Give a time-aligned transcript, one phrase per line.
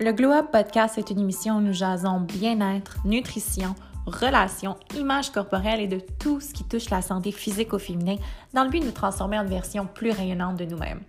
[0.00, 3.74] Le Glow Up Podcast est une émission où nous jasons bien-être, nutrition,
[4.06, 8.14] relations, image corporelle et de tout ce qui touche la santé physique au féminin
[8.54, 11.00] dans le but de nous transformer en une version plus rayonnante de nous-mêmes.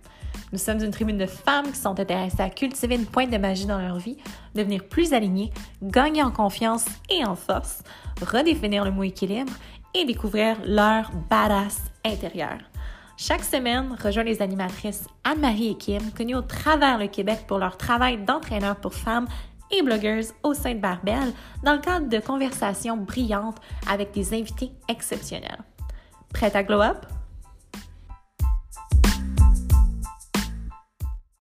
[0.52, 3.66] Nous sommes une tribune de femmes qui sont intéressées à cultiver une pointe de magie
[3.66, 4.16] dans leur vie,
[4.56, 7.84] devenir plus alignées, gagner en confiance et en force,
[8.20, 9.52] redéfinir le mot équilibre
[9.94, 12.58] et découvrir leur badass intérieur.
[13.22, 17.76] Chaque semaine, rejoins les animatrices Anne-Marie et Kim, connues au travers le Québec pour leur
[17.76, 19.28] travail d'entraîneur pour femmes
[19.70, 24.70] et blogueuses au sein de Barbel, dans le cadre de conversations brillantes avec des invités
[24.88, 25.58] exceptionnels.
[26.32, 27.04] Prête à glow up?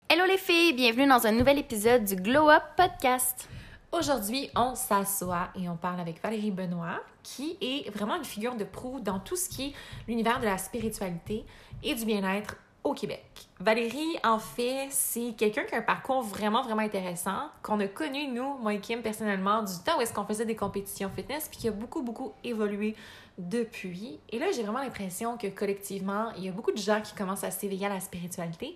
[0.10, 3.48] Hello les filles, bienvenue dans un nouvel épisode du Glow Up Podcast.
[3.94, 8.66] Aujourd'hui, on s'assoit et on parle avec Valérie Benoît, qui est vraiment une figure de
[8.66, 9.74] proue dans tout ce qui est
[10.10, 11.46] l'univers de la spiritualité
[11.84, 13.24] et du bien-être au Québec.
[13.62, 18.28] Valérie, en fait, c'est quelqu'un qui a un parcours vraiment, vraiment intéressant, qu'on a connu,
[18.28, 21.58] nous, moi et Kim, personnellement, du temps où est-ce qu'on faisait des compétitions fitness, puis
[21.58, 22.94] qui a beaucoup, beaucoup évolué
[23.38, 24.20] depuis.
[24.30, 27.46] Et là, j'ai vraiment l'impression que collectivement, il y a beaucoup de gens qui commencent
[27.46, 28.76] à s'éveiller à la spiritualité.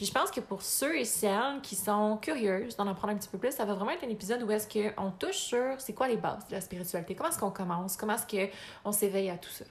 [0.00, 3.28] Puis je pense que pour ceux et celles qui sont curieuses d'en apprendre un petit
[3.28, 6.08] peu plus, ça va vraiment être un épisode où est-ce qu'on touche sur c'est quoi
[6.08, 8.46] les bases de la spiritualité, comment est-ce qu'on commence, comment est-ce
[8.82, 9.66] qu'on s'éveille à tout ça?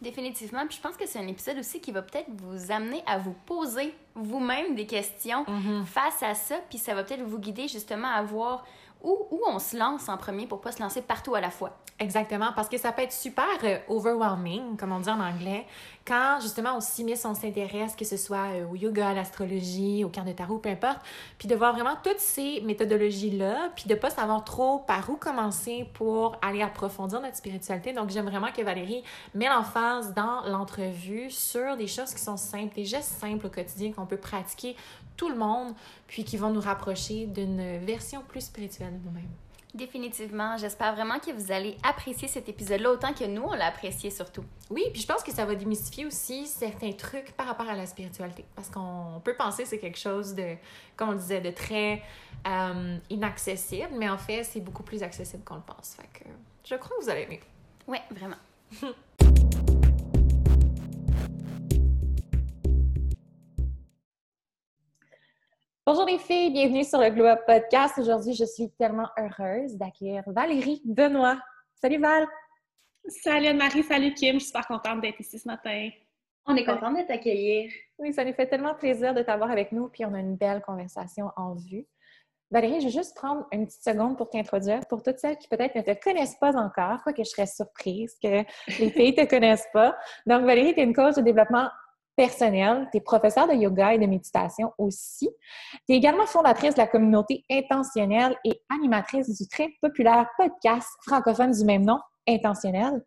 [0.00, 0.66] Définitivement.
[0.66, 3.34] Puis je pense que c'est un épisode aussi qui va peut-être vous amener à vous
[3.44, 5.84] poser vous-même des questions Mm-hmm.
[5.84, 6.54] face à ça.
[6.70, 8.64] Puis ça va peut-être vous guider justement à voir
[9.02, 11.76] où, où on se lance en premier pour pas se lancer partout à la fois.
[12.00, 15.64] Exactement, parce que ça peut être super euh, overwhelming, comme on dit en anglais,
[16.06, 20.04] quand justement on s'y met, on s'intéresse, que ce soit euh, au yoga, à l'astrologie,
[20.04, 21.00] au carte de tarot, peu importe,
[21.38, 25.88] puis de voir vraiment toutes ces méthodologies-là, puis de pas savoir trop par où commencer
[25.94, 27.92] pour aller approfondir notre spiritualité.
[27.92, 29.02] Donc j'aime vraiment que Valérie
[29.34, 33.92] met l'emphase dans l'entrevue sur des choses qui sont simples, des gestes simples au quotidien
[33.92, 34.76] qu'on peut pratiquer
[35.16, 35.74] tout le monde,
[36.06, 39.43] puis qui vont nous rapprocher d'une version plus spirituelle de nous-mêmes.
[39.74, 40.56] Définitivement.
[40.56, 44.44] J'espère vraiment que vous allez apprécier cet épisode-là autant que nous, on l'a apprécié surtout.
[44.70, 47.84] Oui, puis je pense que ça va démystifier aussi certains trucs par rapport à la
[47.84, 48.44] spiritualité.
[48.54, 50.54] Parce qu'on peut penser que c'est quelque chose de,
[50.96, 52.02] comme on disait, de très
[52.46, 55.96] euh, inaccessible, mais en fait, c'est beaucoup plus accessible qu'on le pense.
[56.00, 56.28] Fait que
[56.64, 57.40] je crois que vous allez aimer.
[57.88, 58.36] Ouais, vraiment.
[65.86, 67.98] Bonjour les filles, bienvenue sur le Glow Up Podcast.
[67.98, 71.36] Aujourd'hui, je suis tellement heureuse d'accueillir Valérie Benoît.
[71.74, 72.26] Salut Val!
[73.06, 75.90] Salut Anne-Marie, salut Kim, je suis super contente d'être ici ce matin.
[76.46, 77.70] On est content de t'accueillir.
[77.98, 80.62] Oui, ça nous fait tellement plaisir de t'avoir avec nous, puis on a une belle
[80.62, 81.86] conversation en vue.
[82.50, 84.80] Valérie, je vais juste prendre une petite seconde pour t'introduire.
[84.88, 88.42] Pour toutes celles qui peut-être ne te connaissent pas encore, quoique je serais surprise que
[88.78, 89.98] les filles ne te connaissent pas.
[90.24, 91.68] Donc, Valérie, tu es une coach de développement
[92.16, 95.28] personnel, tu es professeure de yoga et de méditation aussi.
[95.86, 101.52] Tu es également fondatrice de la communauté intentionnelle et animatrice du très populaire podcast francophone
[101.52, 103.04] du même nom, Intentionnel.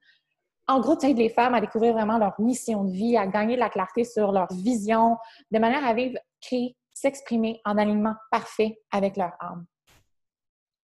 [0.67, 3.55] En gros, tu aides les femmes à découvrir vraiment leur mission de vie, à gagner
[3.55, 5.17] de la clarté sur leur vision,
[5.51, 9.65] de manière à vivre, créer, s'exprimer en alignement parfait avec leur âme.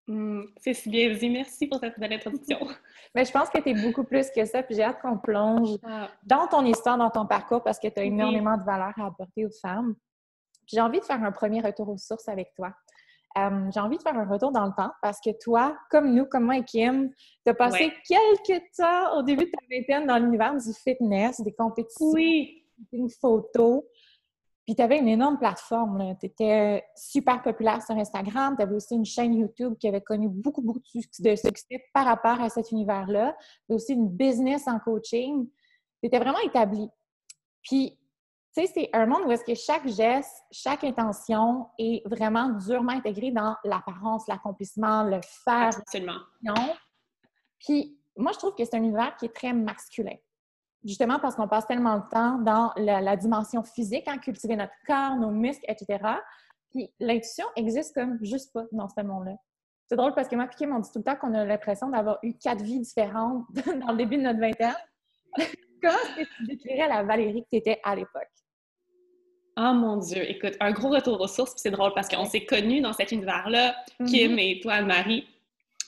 [0.06, 2.58] Hmm, c'est si bien dit, merci pour cette belle introduction.
[3.14, 5.78] Mais je pense que tu es beaucoup plus que ça, puis j'ai hâte qu'on plonge
[5.82, 8.08] Ah, dans ton histoire, dans ton parcours, parce que tu as Oui.
[8.08, 9.94] énormément de valeur à apporter aux femmes.
[10.66, 12.72] Puis J'ai envie de faire un premier retour aux sources avec toi.
[13.36, 16.24] Euh, j'ai envie de faire un retour dans le temps parce que toi, comme nous,
[16.26, 17.10] comme moi et Kim,
[17.44, 17.92] tu as passé Ouais.
[18.06, 23.08] quelques temps au début de ta vingtaine dans l'univers du fitness, des compétitions, oui, une
[23.10, 23.84] photo.
[24.64, 26.16] Puis tu avais une énorme plateforme.
[26.18, 28.56] Tu étais super populaire sur Instagram.
[28.56, 31.84] Tu avais aussi une chaîne YouTube qui avait connu beaucoup, beaucoup de suc- de succès
[31.92, 33.36] par rapport à cet univers-là.
[33.68, 35.46] Tu aussi une business en coaching.
[36.00, 36.88] Tu étais vraiment établi.
[37.62, 37.98] Puis,
[38.56, 42.92] tu sais, c'est un monde où est-ce que chaque geste, chaque intention est vraiment durement
[42.92, 46.20] intégrée dans l'apparence, l'accomplissement, le faire, absolument.
[46.42, 46.54] non.
[47.58, 50.14] Puis moi, je trouve que c'est un univers qui est très masculin.
[50.84, 54.74] Justement parce qu'on passe tellement de temps dans la, la dimension physique, hein, cultiver notre
[54.86, 55.98] corps, nos muscles, etc.
[56.70, 59.36] Puis l'intuition existe comme juste pas dans ce monde-là.
[59.86, 61.88] C'est drôle parce que moi et Kim, on dit tout le temps qu'on a l'impression
[61.88, 63.44] d'avoir eu quatre vies différentes
[63.80, 64.74] dans le début de notre vingtaine.
[65.82, 68.28] Comment est-ce que tu décrirais la Valérie que tu étais à l'époque?
[69.56, 72.44] Oh mon Dieu, écoute, un gros retour aux sources, puis c'est drôle parce qu'on s'est
[72.44, 75.28] connus dans cet univers-là, Kim et toi, Anne-Marie.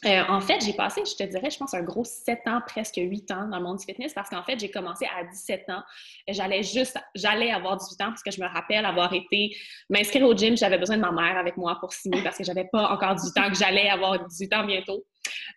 [0.07, 2.97] Euh, en fait, j'ai passé, je te dirais, je pense, un gros 7 ans, presque
[2.97, 5.83] 8 ans dans le monde du fitness parce qu'en fait, j'ai commencé à 17 ans.
[6.29, 9.57] J'allais juste, j'allais avoir 18 ans parce que je me rappelle avoir été
[9.91, 10.57] m'inscrire au gym.
[10.57, 13.41] J'avais besoin de ma mère avec moi pour signer parce que j'avais pas encore 18
[13.41, 15.05] ans, que j'allais avoir 18 ans bientôt.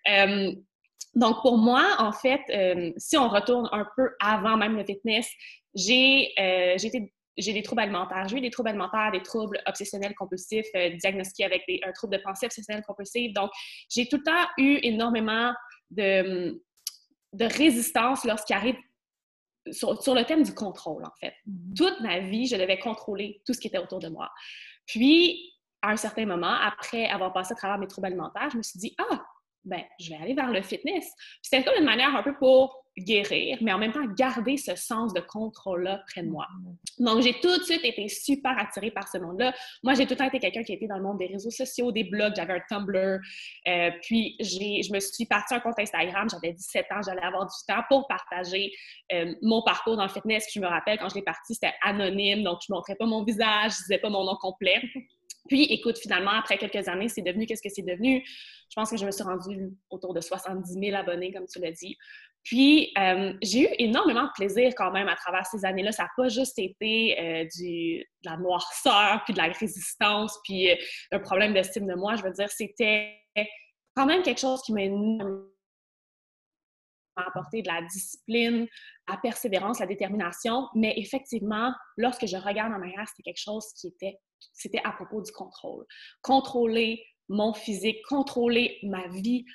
[0.09, 0.51] Euh,
[1.13, 5.29] donc, pour moi, en fait, euh, si on retourne un peu avant même le fitness,
[5.75, 8.27] j'ai j'ai été j'ai des troubles alimentaires.
[8.27, 12.21] J'ai eu des troubles alimentaires, des troubles obsessionnels compulsifs, euh, diagnostiqués avec un trouble de
[12.21, 13.33] pensée obsessionnelle compulsive.
[13.33, 13.49] Donc,
[13.89, 15.53] j'ai tout le temps eu énormément
[15.91, 16.61] de,
[17.33, 18.75] de résistance lorsqu'il arrive
[19.71, 21.33] sur, le thème du contrôle, en fait.
[21.47, 21.75] Mm-hmm.
[21.75, 24.29] Toute ma vie, je devais contrôler tout ce qui était autour de moi.
[24.85, 28.63] Puis, à un certain moment, après avoir passé à travers mes troubles alimentaires, je me
[28.63, 29.25] suis dit, ah,
[29.65, 31.05] ben, je vais aller vers le fitness.
[31.41, 35.13] C'était comme une manière un peu pour guérir, mais en même temps garder ce sens
[35.13, 36.45] de contrôle-là près de moi.
[36.45, 37.05] Mm-hmm.
[37.05, 39.53] Donc, j'ai tout de suite été super attirée par ce monde-là.
[39.83, 41.91] Moi, j'ai tout le temps été quelqu'un qui était dans le monde des réseaux sociaux,
[41.91, 43.19] des blogs, j'avais un Tumblr.
[43.67, 47.55] Euh, puis, je me suis partie un compte Instagram, j'avais 17 ans, j'allais avoir du
[47.67, 48.71] temps pour partager
[49.13, 50.45] euh, mon parcours dans le fitness.
[50.45, 53.05] Puis, je me rappelle, quand je l'ai parti, c'était anonyme, donc je ne montrais pas
[53.05, 54.81] mon visage, je disais pas mon nom complet.
[55.49, 58.23] Puis, écoute, finalement, après quelques années, c'est devenu qu'est-ce que c'est devenu?
[58.25, 61.71] Je pense que je me suis rendue autour de 70 000 abonnés, comme tu l'as
[61.71, 61.97] dit.
[62.43, 65.91] Puis, euh, j'ai eu énormément de plaisir quand même à travers ces années-là.
[65.91, 70.75] Ça n'a pas juste été euh, de la noirceur, puis de la résistance, puis euh,
[71.11, 72.15] un problème d'estime de moi.
[72.15, 73.17] Je veux dire, c'était
[73.95, 74.83] quand même quelque chose qui m'a
[77.17, 78.67] apporté de la discipline,
[79.07, 80.67] la persévérance, la détermination.
[80.75, 84.17] Mais effectivement, lorsque je regarde en arrière, c'était quelque chose qui était,
[84.53, 85.85] c'était à propos du contrôle.
[86.21, 89.45] Contrôler mon physique, contrôler ma vie,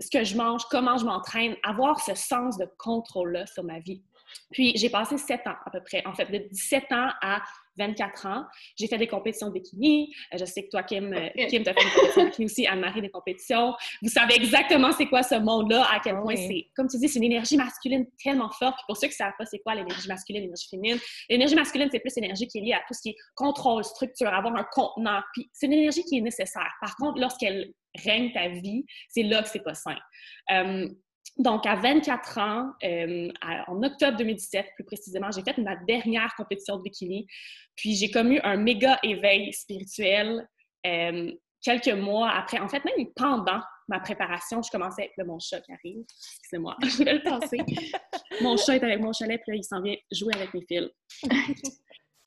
[0.00, 4.02] ce que je mange, comment je m'entraîne, avoir ce sens de contrôle-là sur ma vie.
[4.50, 6.02] Puis, j'ai passé sept ans à peu près.
[6.06, 7.42] En fait, de 17 ans à
[7.78, 8.44] 24 ans,
[8.78, 10.14] j'ai fait des compétitions de bikini.
[10.32, 12.46] Euh, je sais que toi, Kim, euh, Kim, tu as fait une compétition de bikini
[12.46, 13.74] aussi, Anne-Marie, des compétitions.
[14.02, 17.18] Vous savez exactement c'est quoi ce monde-là, à quel point c'est, comme tu dis, c'est
[17.18, 18.76] une énergie masculine tellement forte.
[18.76, 20.98] Puis pour ceux qui ne savent pas c'est quoi l'énergie masculine, l'énergie féminine,
[21.28, 24.28] l'énergie masculine, c'est plus l'énergie qui est liée à tout ce qui est contrôle, structure,
[24.28, 25.20] avoir un contenant.
[25.32, 26.70] Puis c'est une énergie qui est nécessaire.
[26.80, 27.72] Par contre, lorsqu'elle
[28.04, 29.96] règne ta vie, c'est là que c'est pas sain.
[30.52, 30.88] Euh,
[31.36, 33.28] donc, à 24 ans, euh,
[33.66, 37.26] en octobre 2017, plus précisément, j'ai fait ma dernière compétition de bikini.
[37.74, 40.46] Puis, j'ai commis un méga éveil spirituel
[40.86, 42.60] euh, quelques mois après.
[42.60, 46.04] En fait, même pendant ma préparation, je commençais avec le mon chat qui arrive.
[46.38, 47.58] Excusez-moi, je vais le passer.
[48.40, 50.88] mon chat est avec mon chalet, puis là, il s'en vient jouer avec mes fils.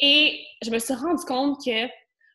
[0.01, 1.87] Et je me suis rendu compte que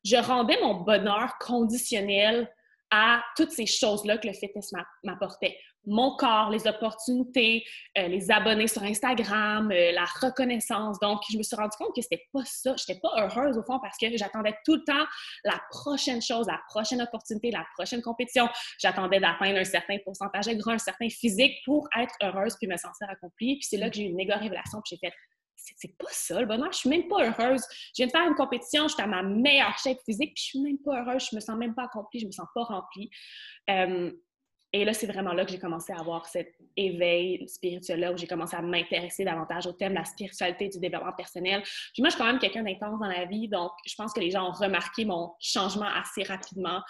[0.04, 2.50] je rendais mon bonheur conditionnel
[2.90, 4.72] à toutes ces choses-là que le fitness
[5.04, 5.56] m'apportait.
[5.84, 7.64] Mon corps, les opportunités,
[7.99, 10.99] euh, les abonnés sur Instagram, euh, la reconnaissance.
[11.00, 12.75] Donc, je me suis rendu compte que c'était pas ça.
[12.76, 15.05] Je n'étais pas heureuse au fond parce que j'attendais tout le temps
[15.44, 18.49] la prochaine chose, la prochaine opportunité, la prochaine compétition.
[18.79, 22.76] J'attendais d'atteindre un certain pourcentage de gras, un certain physique pour être heureuse puis me
[22.76, 23.56] sentir accomplie.
[23.56, 25.14] Puis c'est là que j'ai eu une méga révélation puis j'ai fait
[25.76, 26.73] c'est pas ça le bonheur.
[26.73, 27.62] Je suis même pas heureuse.
[27.94, 30.49] Je viens de faire une compétition, je suis à ma meilleure shape physique, puis je
[30.50, 33.11] suis même pas heureuse, je me sens même pas accomplie, je me sens pas remplie.
[33.70, 34.11] Euh,
[34.72, 38.26] et là, c'est vraiment là que j'ai commencé à avoir cet éveil spirituel-là, où j'ai
[38.26, 41.62] commencé à m'intéresser davantage au thème de la spiritualité, du développement personnel.
[41.92, 44.20] Puis moi, je suis quand même quelqu'un d'intense dans la vie, donc je pense que
[44.20, 46.80] les gens ont remarqué mon changement assez rapidement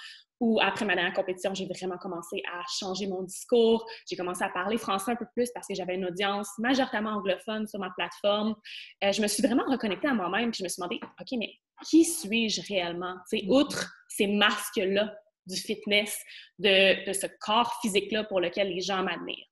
[0.42, 3.86] où après ma dernière compétition, j'ai vraiment commencé à changer mon discours.
[4.10, 7.68] J'ai commencé à parler français un peu plus parce que j'avais une audience majoritairement anglophone
[7.68, 8.56] sur ma plateforme.
[9.04, 11.52] Euh, je me suis vraiment reconnectée à moi-même puis je me suis demandé, OK, mais
[11.88, 13.14] qui suis-je réellement?
[13.26, 15.14] sais, outre ces masques-là
[15.46, 16.18] du fitness,
[16.58, 19.48] de, de ce corps physique-là pour lequel les gens m'admirent.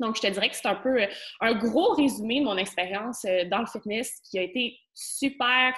[0.00, 1.06] Donc, je te dirais que c'est un peu euh,
[1.40, 5.74] un gros résumé de mon expérience euh, dans le fitness qui a été super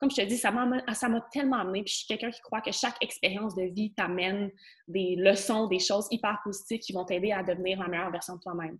[0.00, 1.82] comme je te dis, ça m'a tellement amené.
[1.82, 4.50] Puis je suis quelqu'un qui croit que chaque expérience de vie t'amène
[4.86, 8.40] des leçons, des choses hyper positives qui vont t'aider à devenir la meilleure version de
[8.40, 8.78] toi-même.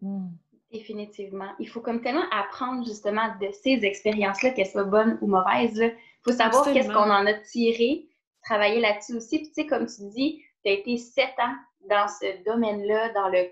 [0.00, 0.28] Hmm.
[0.72, 1.50] Définitivement.
[1.60, 5.78] Il faut comme tellement apprendre justement de ces expériences-là, qu'elles soient bonnes ou mauvaises.
[5.78, 5.92] Il
[6.24, 8.06] faut savoir qu'est-ce qu'on en a tiré,
[8.44, 9.38] travailler là-dessus aussi.
[9.38, 11.54] Puis tu sais, comme tu dis, tu as été sept ans
[11.88, 13.50] dans ce domaine-là, dans le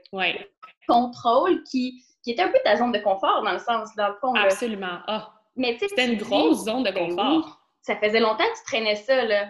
[0.87, 4.14] contrôle qui, qui était un peu ta zone de confort dans le sens, dans le
[4.20, 4.34] fond.
[4.34, 5.00] Absolument.
[5.06, 7.61] Ah, c'était une grosse zone de confort.
[7.82, 9.49] ça faisait longtemps que tu traînais ça, là.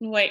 [0.00, 0.22] Oui.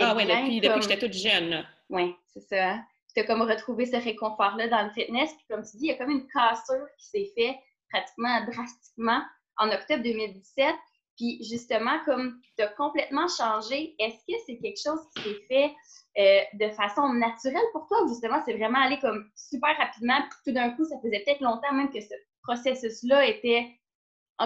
[0.00, 1.66] Ah oui, depuis, depuis que j'étais toute jeune.
[1.88, 2.70] Oui, c'est ça.
[2.70, 2.84] Hein.
[3.14, 5.32] Tu as comme retrouvé ce réconfort-là dans le fitness.
[5.34, 7.56] Puis comme tu dis, il y a comme une cassure qui s'est faite
[7.90, 9.22] pratiquement drastiquement
[9.58, 10.74] en octobre 2017.
[11.16, 15.74] Puis justement, comme tu as complètement changé, est-ce que c'est quelque chose qui s'est fait
[16.18, 18.02] euh, de façon naturelle pour toi?
[18.04, 21.40] Ou justement c'est vraiment allé comme super rapidement, puis tout d'un coup, ça faisait peut-être
[21.40, 23.66] longtemps même que ce processus-là était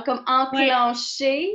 [0.04, 1.50] comme enclenché?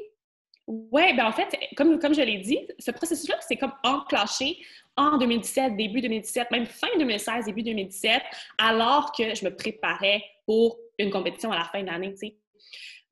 [0.68, 4.58] Oui, ben en fait, comme, comme je l'ai dit, ce processus-là, c'est comme enclenché
[4.98, 8.22] en 2017, début 2017, même fin 2016, début 2017,
[8.58, 12.16] alors que je me préparais pour une compétition à la fin de l'année.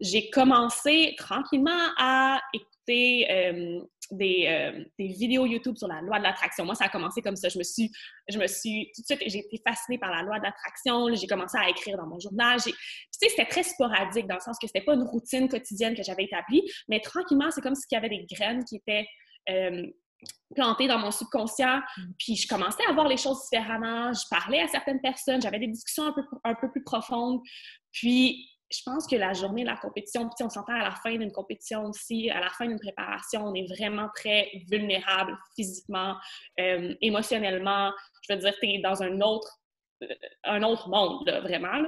[0.03, 3.79] J'ai commencé tranquillement à écouter euh,
[4.11, 6.65] des, euh, des, vidéos YouTube sur la loi de l'attraction.
[6.65, 7.47] Moi, ça a commencé comme ça.
[7.47, 7.89] Je me suis,
[8.27, 11.13] je me suis tout de suite, j'ai été fascinée par la loi de l'attraction.
[11.15, 12.59] J'ai commencé à écrire dans mon journal.
[12.61, 12.71] Tu
[13.11, 16.25] sais, c'était très sporadique dans le sens que c'était pas une routine quotidienne que j'avais
[16.25, 19.07] établie, mais tranquillement, c'est comme s'il y avait des graines qui étaient
[19.49, 19.87] euh,
[20.53, 21.77] plantées dans mon subconscient.
[21.77, 22.01] Mm.
[22.19, 24.11] Puis je commençais à voir les choses différemment.
[24.13, 25.41] Je parlais à certaines personnes.
[25.41, 27.39] J'avais des discussions un peu, un peu plus profondes.
[27.91, 31.15] Puis je pense que la journée de la compétition, puis on s'entend à la fin
[31.15, 36.15] d'une compétition aussi, à la fin d'une préparation, on est vraiment très vulnérable physiquement,
[36.59, 37.91] euh, émotionnellement.
[38.27, 39.59] Je veux dire, tu es dans un autre,
[40.03, 40.07] euh,
[40.45, 41.83] un autre monde, vraiment.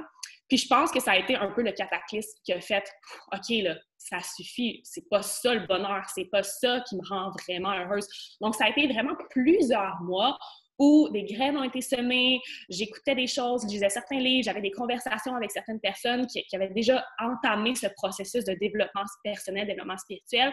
[0.48, 2.84] Puis je pense que ça a été un peu le cataclysme qui a fait
[3.32, 7.30] OK, là, ça suffit, c'est pas ça le bonheur, c'est pas ça qui me rend
[7.30, 8.06] vraiment heureuse.
[8.40, 10.38] Donc, ça a été vraiment plusieurs mois
[10.78, 14.70] où des graines ont été semées, j'écoutais des choses, je lisais certains livres, j'avais des
[14.70, 20.52] conversations avec certaines personnes qui, avaient déjà entamé ce processus de développement personnel, développement spirituel.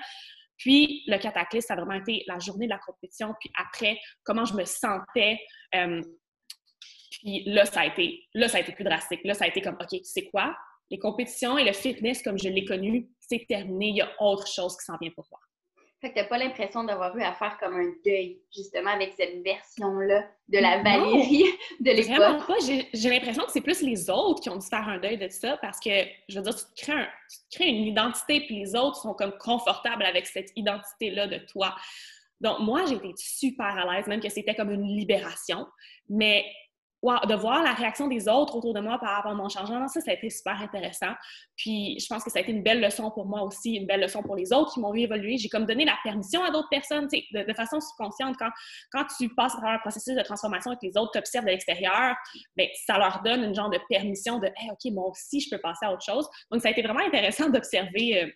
[0.57, 4.45] Puis le cataclysme, ça a vraiment été la journée de la compétition, puis après, comment
[4.45, 5.39] je me sentais.
[5.75, 6.01] Euh,
[7.11, 9.21] puis là, ça a été, là, ça a été plus drastique.
[9.23, 10.55] Là, ça a été comme, OK, tu sais quoi?
[10.89, 13.87] Les compétitions et le fitness, comme je l'ai connu, c'est terminé.
[13.89, 15.39] Il y a autre chose qui s'en vient pour moi.
[16.03, 19.41] Fait que t'as pas l'impression d'avoir eu à faire comme un deuil, justement, avec cette
[19.41, 21.45] version-là de la Valérie
[21.79, 22.17] de l'époque?
[22.17, 22.57] Vraiment pas.
[22.93, 25.55] J'ai l'impression que c'est plus les autres qui ont dû faire un deuil de ça
[25.61, 25.91] parce que,
[26.27, 29.13] je veux dire, tu te crées, tu te crées une identité puis les autres sont
[29.13, 31.73] comme confortables avec cette identité-là de toi.
[32.41, 35.65] Donc, moi, j'ai été super à l'aise, même que c'était comme une libération.
[36.09, 36.43] Mais
[37.03, 39.99] de voir la réaction des autres autour de moi par rapport à mon changement, ça,
[39.99, 41.13] ça a été super intéressant.
[41.57, 44.01] Puis je pense que ça a été une belle leçon pour moi aussi, une belle
[44.01, 45.37] leçon pour les autres qui m'ont vu évoluer.
[45.37, 48.35] J'ai comme donné la permission à d'autres personnes, de, de, façon subconsciente.
[48.39, 48.49] Quand,
[48.91, 52.15] quand tu passes travers un processus de transformation et que les autres t'observent de l'extérieur,
[52.55, 55.61] bien, ça leur donne une genre de permission de hey, OK, moi aussi, je peux
[55.61, 56.27] passer à autre chose.
[56.51, 58.33] Donc, ça a été vraiment intéressant d'observer.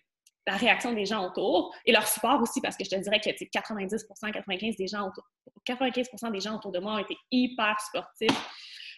[0.48, 3.30] La réaction des gens autour et leur support aussi, parce que je te dirais que
[3.30, 5.24] 90 95 des gens autour,
[5.66, 8.30] 95 des gens autour de moi ont été hyper sportifs.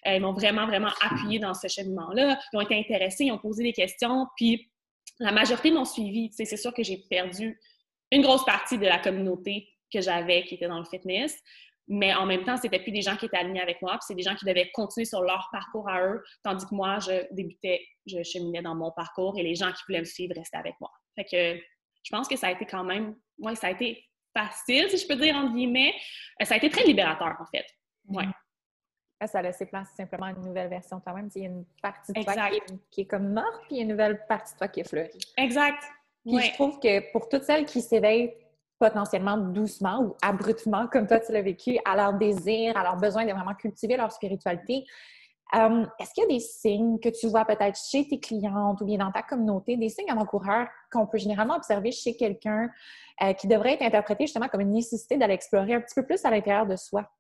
[0.07, 2.39] Euh, ils m'ont vraiment, vraiment appuyé dans ce cheminement-là.
[2.53, 4.71] Ils ont été intéressés, ils ont posé des questions, puis
[5.19, 6.31] la majorité m'ont suivi.
[6.33, 7.59] C'est sûr que j'ai perdu
[8.13, 11.37] une grosse partie de la communauté que j'avais qui était dans le fitness,
[11.89, 14.15] mais en même temps, c'était plus des gens qui étaient alignés avec moi, puis c'est
[14.15, 17.85] des gens qui devaient continuer sur leur parcours à eux, tandis que moi, je débutais,
[18.07, 20.91] je cheminais dans mon parcours et les gens qui voulaient me suivre restaient avec moi.
[21.17, 21.61] Fait que
[22.03, 24.05] je pense que ça a été quand même, ouais, ça a été
[24.37, 25.95] facile, si je peux dire, entre guillemets.
[26.41, 27.67] Euh, ça a été très libérateur, en fait.
[28.09, 28.25] Ouais.
[28.25, 29.27] Mm-hmm.
[29.27, 31.29] Ça a laissé place simplement à une nouvelle version de toi-même.
[31.35, 32.35] Il y a une partie de toi
[32.91, 34.89] qui est, comme morte, puis il y a une nouvelle partie de toi qui est
[34.89, 35.19] fleurie.
[35.37, 35.83] Exact.
[36.25, 38.33] Puis je trouve que pour toutes celles qui s'éveillent
[38.79, 43.27] potentiellement doucement ou abruptement, comme toi tu l'as vécu, à leur désir, à leur besoin
[43.27, 44.85] de vraiment cultiver leur spiritualité,
[45.55, 48.85] euh, est-ce qu'il y a des signes que tu vois peut-être chez tes clientes ou
[48.85, 52.71] bien dans ta communauté, des signes avant-coureurs qu'on peut généralement observer chez quelqu'un
[53.23, 56.25] euh, qui devrait être interprété justement comme une nécessité d'aller explorer un petit peu plus
[56.25, 57.11] à l'intérieur de soi?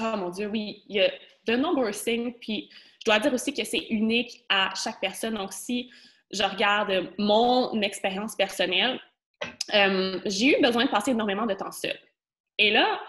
[0.00, 0.84] Oh mon Dieu, oui.
[0.88, 1.10] Il y a
[1.46, 2.32] de nombreux signes.
[2.40, 2.70] Puis
[3.00, 5.34] je dois dire aussi que c'est unique à chaque personne.
[5.34, 5.90] Donc, si
[6.30, 9.00] je regarde mon expérience personnelle,
[9.74, 11.98] euh, j'ai eu besoin de passer énormément de temps seul.
[12.58, 13.00] Et là,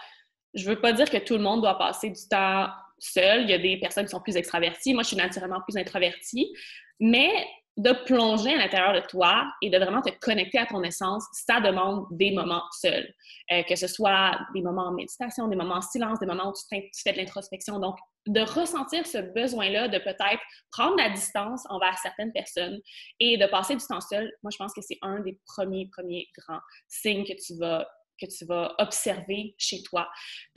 [0.54, 2.68] je ne veux pas dire que tout le monde doit passer du temps
[3.00, 3.42] seul.
[3.42, 4.94] Il y a des personnes qui sont plus extraverties.
[4.94, 6.52] Moi, je suis naturellement plus introvertie.
[7.00, 7.30] Mais
[7.76, 11.60] de plonger à l'intérieur de toi et de vraiment te connecter à ton essence, ça
[11.60, 13.10] demande des moments seuls.
[13.52, 16.52] Euh, que ce soit des moments en méditation, des moments en silence, des moments où
[16.52, 17.78] tu, fais de l'introspection.
[17.78, 22.78] Donc, de ressentir ce besoin-là de peut-être prendre la distance envers certaines personnes
[23.18, 26.28] et de passer du temps seul, moi, je pense que c'est un des premiers, premiers
[26.36, 27.88] grands signes que tu vas
[28.20, 30.06] que tu vas observer chez toi.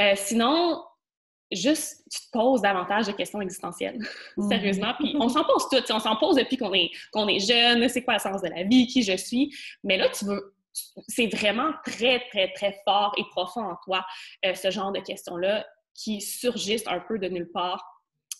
[0.01, 0.83] Euh, sinon,
[1.55, 3.99] juste, tu te poses davantage de questions existentielles,
[4.37, 4.47] mmh.
[4.49, 4.93] sérieusement.
[4.99, 5.89] Puis on s'en pose toutes.
[5.91, 8.63] On s'en pose depuis qu'on est, qu'on est jeune, c'est quoi le sens de la
[8.63, 9.55] vie, qui je suis.
[9.83, 10.55] Mais là, tu veux,
[11.07, 14.05] c'est vraiment très, très, très fort et profond en toi,
[14.45, 17.83] euh, ce genre de questions-là qui surgissent un peu de nulle part.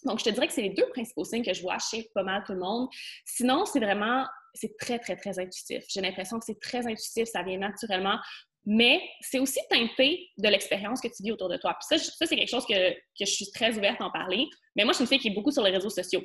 [0.05, 2.23] Donc, je te dirais que c'est les deux principaux signes que je vois chez pas
[2.23, 2.89] mal tout le monde.
[3.25, 5.83] Sinon, c'est vraiment, c'est très, très, très intuitif.
[5.87, 8.17] J'ai l'impression que c'est très intuitif, ça vient naturellement
[8.65, 11.75] mais c'est aussi teinté de l'expérience que tu vis autour de toi.
[11.79, 14.47] Puis ça, c'est quelque chose que, que, je suis très ouverte à en parler.
[14.75, 16.23] Mais moi, je suis une fille qui est beaucoup sur les réseaux sociaux.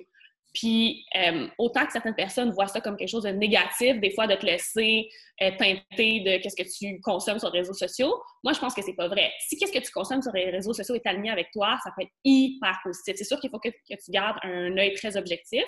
[0.54, 4.26] Puis euh, autant que certaines personnes voient ça comme quelque chose de négatif, des fois
[4.26, 5.08] de te laisser
[5.42, 8.82] euh, teinter de qu'est-ce que tu consommes sur les réseaux sociaux, moi je pense que
[8.82, 9.30] c'est pas vrai.
[9.46, 12.02] Si qu'est-ce que tu consommes sur les réseaux sociaux est aligné avec toi, ça peut
[12.02, 13.14] être hyper positif.
[13.16, 15.66] C'est sûr qu'il faut que, que, tu gardes un œil très objectif,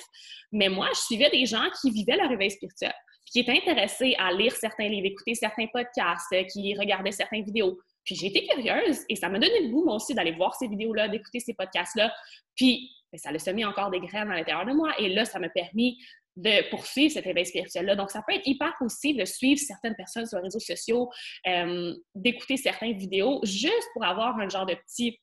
[0.50, 2.94] mais moi je suivais des gens qui vivaient leur réveil spirituel
[3.30, 7.78] qui est intéressé à lire certains livres, écouter certains podcasts, euh, qui regardait certaines vidéos.
[8.04, 10.68] Puis j'ai été curieuse et ça m'a donné le goût, moi aussi, d'aller voir ces
[10.68, 12.12] vidéos-là, d'écouter ces podcasts-là.
[12.56, 14.92] Puis ben, ça a semé encore des graines à l'intérieur de moi.
[14.98, 15.98] Et là, ça m'a permis
[16.36, 17.96] de poursuivre cet éveil spirituel-là.
[17.96, 21.10] Donc, ça peut être hyper possible de suivre certaines personnes sur les réseaux sociaux,
[21.46, 25.18] euh, d'écouter certaines vidéos, juste pour avoir un genre de petit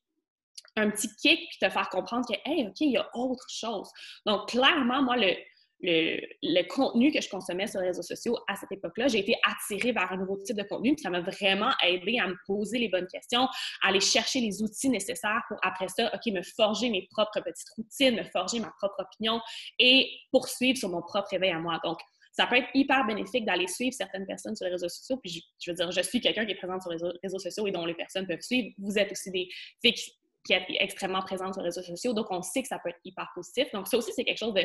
[0.76, 3.90] un petit kick puis te faire comprendre que, hey, OK, il y a autre chose.
[4.24, 5.34] Donc, clairement, moi, le,
[5.80, 9.92] le, contenu que je consommais sur les réseaux sociaux à cette époque-là, j'ai été attirée
[9.92, 12.88] vers un nouveau type de contenu, puis ça m'a vraiment aidé à me poser les
[12.88, 13.44] bonnes questions,
[13.82, 17.68] à aller chercher les outils nécessaires pour après ça, OK, me forger mes propres petites
[17.76, 19.40] routines, me forger ma propre opinion
[19.78, 21.78] et poursuivre sur mon propre éveil à moi.
[21.84, 21.98] Donc,
[22.32, 25.16] ça peut être hyper bénéfique d'aller suivre certaines personnes sur les réseaux sociaux.
[25.16, 27.72] Puis, je, veux dire, je suis quelqu'un qui est présent sur les réseaux sociaux et
[27.72, 28.68] dont les personnes peuvent suivre.
[28.78, 29.48] Vous êtes aussi des
[29.82, 30.14] filles
[30.52, 32.12] est extrêmement présente sur les réseaux sociaux.
[32.12, 33.70] Donc, on sait que ça peut être hyper positif.
[33.72, 34.62] Donc, ça aussi, c'est quelque chose de...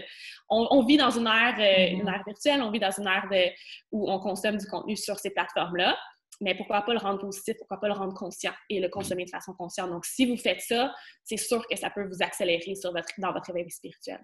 [0.49, 3.51] On, vit dans une ère, euh, une ère virtuelle, on vit dans une ère de,
[3.91, 5.97] où on consomme du contenu sur ces plateformes-là.
[6.41, 9.29] Mais pourquoi pas le rendre positif, pourquoi pas le rendre conscient et le consommer de
[9.29, 9.89] façon consciente.
[9.89, 13.31] Donc, si vous faites ça, c'est sûr que ça peut vous accélérer sur votre, dans
[13.31, 14.19] votre éveil spirituel.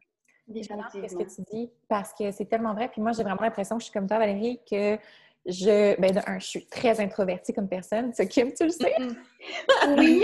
[0.56, 2.90] J'adore ce que tu dis parce que c'est tellement vrai.
[2.90, 4.98] Puis moi, j'ai vraiment l'impression que je suis comme toi, Valérie, que
[5.50, 8.12] je, ben, un, je suis très introvertie comme personne.
[8.14, 8.94] C'est Kim, tu le sais?
[9.98, 10.24] oui,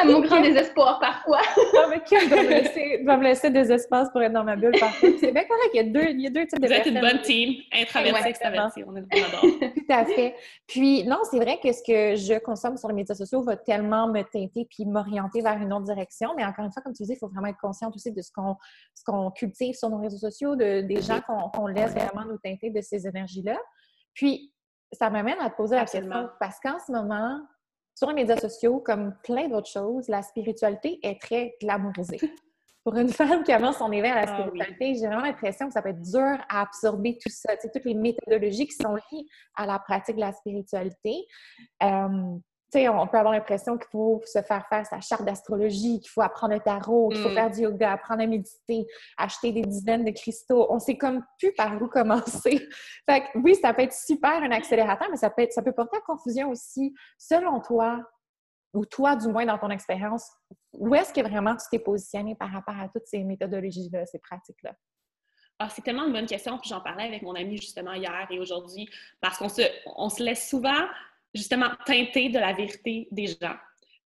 [0.00, 1.40] à mon grand désespoir parfois.
[1.74, 4.56] non, mais Kim doit me, laisser, doit me laisser des espaces pour être dans ma
[4.56, 5.08] bulle parfois.
[5.20, 6.86] C'est bien correct, il y a deux, il y a deux types de Vous êtes
[6.86, 9.02] une bonne team, introvertie, extravertie, on est
[9.74, 10.34] Tout à fait.
[10.66, 14.08] Puis, non, c'est vrai que ce que je consomme sur les médias sociaux va tellement
[14.08, 16.30] me teinter puis m'orienter vers une autre direction.
[16.36, 18.30] Mais encore une fois, comme tu disais, il faut vraiment être conscient aussi de ce
[18.32, 18.56] qu'on
[19.04, 22.80] qu'on cultive sur nos réseaux sociaux, de, des gens qu'on laisse vraiment nous teinter de
[22.80, 23.58] ces énergies-là.
[24.14, 24.53] Puis,
[24.94, 27.40] ça m'amène à te poser la question parce qu'en ce moment,
[27.94, 32.20] sur les médias sociaux, comme plein d'autres choses, la spiritualité est très glamourisée.
[32.84, 35.72] Pour une femme qui avance son éveil à la ah spiritualité, j'ai vraiment l'impression que
[35.72, 39.24] ça peut être dur à absorber tout ça, toutes les méthodologies qui sont liées
[39.54, 41.26] à la pratique de la spiritualité.
[41.82, 42.36] Euh,
[42.76, 46.54] on peut avoir l'impression qu'il faut se faire faire sa charte d'astrologie, qu'il faut apprendre
[46.54, 47.34] le tarot, qu'il faut mm.
[47.34, 50.66] faire du yoga, apprendre à méditer, acheter des dizaines de cristaux.
[50.70, 52.68] On sait comme plus par où commencer.
[53.08, 55.72] fait que, oui, ça peut être super un accélérateur, mais ça peut, être, ça peut
[55.72, 56.94] porter à confusion aussi.
[57.18, 58.00] Selon toi,
[58.72, 60.28] ou toi, du moins dans ton expérience,
[60.72, 64.74] où est-ce que vraiment tu t'es positionné par rapport à toutes ces méthodologies-là, ces pratiques-là?
[65.60, 68.40] Ah, c'est tellement une bonne question, puis j'en parlais avec mon ami justement hier et
[68.40, 68.88] aujourd'hui,
[69.20, 69.62] parce qu'on se,
[69.96, 70.88] on se laisse souvent
[71.34, 73.56] justement teinté de la vérité des gens.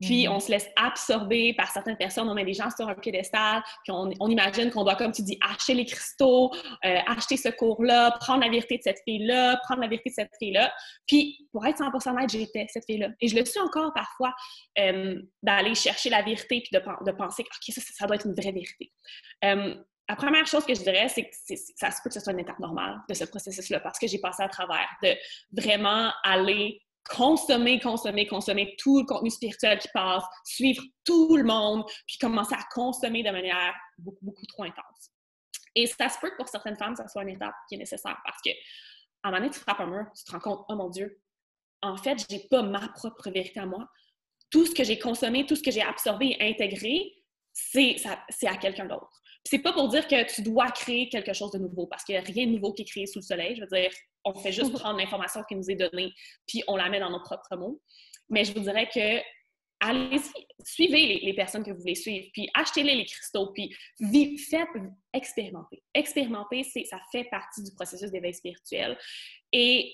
[0.00, 0.32] Puis, mhm.
[0.34, 2.28] on se laisse absorber par certaines personnes.
[2.28, 5.22] On met des gens sur un piédestal, puis on, on imagine qu'on doit, comme tu
[5.22, 6.52] dis, acheter les cristaux,
[6.84, 10.32] euh, acheter ce cours-là, prendre la vérité de cette fille-là, prendre la vérité de cette
[10.38, 10.72] fille-là.
[11.06, 13.08] Puis, pour être 100% honnête, j'étais cette fille-là.
[13.20, 14.34] Et je le suis encore parfois
[14.78, 18.26] euh, d'aller chercher la vérité puis de, de penser que, OK, ça, ça, doit être
[18.26, 18.92] une vraie vérité.
[19.44, 19.74] Euh,
[20.08, 21.34] la première chose que je dirais, c'est que
[21.74, 24.18] ça se peut que ce soit une étape normale de ce processus-là parce que j'ai
[24.18, 25.16] passé à travers de
[25.50, 31.84] vraiment aller consommer, consommer, consommer tout le contenu spirituel qui passe, suivre tout le monde,
[32.06, 35.12] puis commencer à consommer de manière beaucoup, beaucoup trop intense.
[35.74, 38.16] Et ça se peut que pour certaines femmes, ça soit une étape qui est nécessaire
[38.24, 40.74] parce que, à un moment donné, tu frappes un mur, tu te rends compte, oh
[40.74, 41.20] mon Dieu,
[41.82, 43.86] en fait, je n'ai pas ma propre vérité à moi.
[44.50, 47.12] Tout ce que j'ai consommé, tout ce que j'ai absorbé et intégré,
[47.52, 49.20] c'est à quelqu'un d'autre.
[49.48, 52.18] C'est pas pour dire que tu dois créer quelque chose de nouveau, parce qu'il n'y
[52.18, 53.54] a rien de nouveau qui est créé sous le soleil.
[53.54, 53.90] Je veux dire,
[54.24, 56.12] on fait juste prendre l'information qui nous est donnée,
[56.46, 57.80] puis on la met dans nos propres mots.
[58.28, 59.22] Mais je vous dirais que
[59.78, 63.70] allez-y, suivez les, personnes que vous voulez suivre, puis achetez-les les cristaux, puis
[64.38, 64.68] faites,
[65.12, 65.82] expérimenter.
[65.94, 68.98] Expérimenter, ça fait partie du processus d'éveil spirituel.
[69.52, 69.92] Et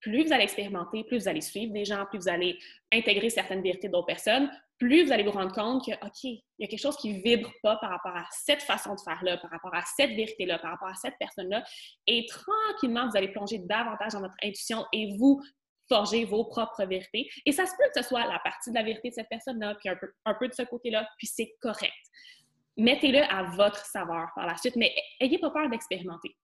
[0.00, 2.58] plus vous allez expérimenter, plus vous allez suivre des gens, plus vous allez
[2.92, 6.64] intégrer certaines vérités d'autres personnes, plus vous allez vous rendre compte que, OK, il y
[6.64, 9.74] a quelque chose qui vibre pas par rapport à cette façon de faire-là, par rapport
[9.74, 11.64] à cette vérité-là, par rapport à cette personne-là.
[12.06, 15.40] Et tranquillement, vous allez plonger davantage dans votre intuition et vous
[15.88, 17.28] forger vos propres vérités.
[17.44, 19.74] Et ça se peut que ce soit la partie de la vérité de cette personne-là,
[19.76, 21.92] puis un peu, un peu de ce côté-là, puis c'est correct.
[22.76, 26.36] Mettez-le à votre savoir par la suite, mais ayez pas peur d'expérimenter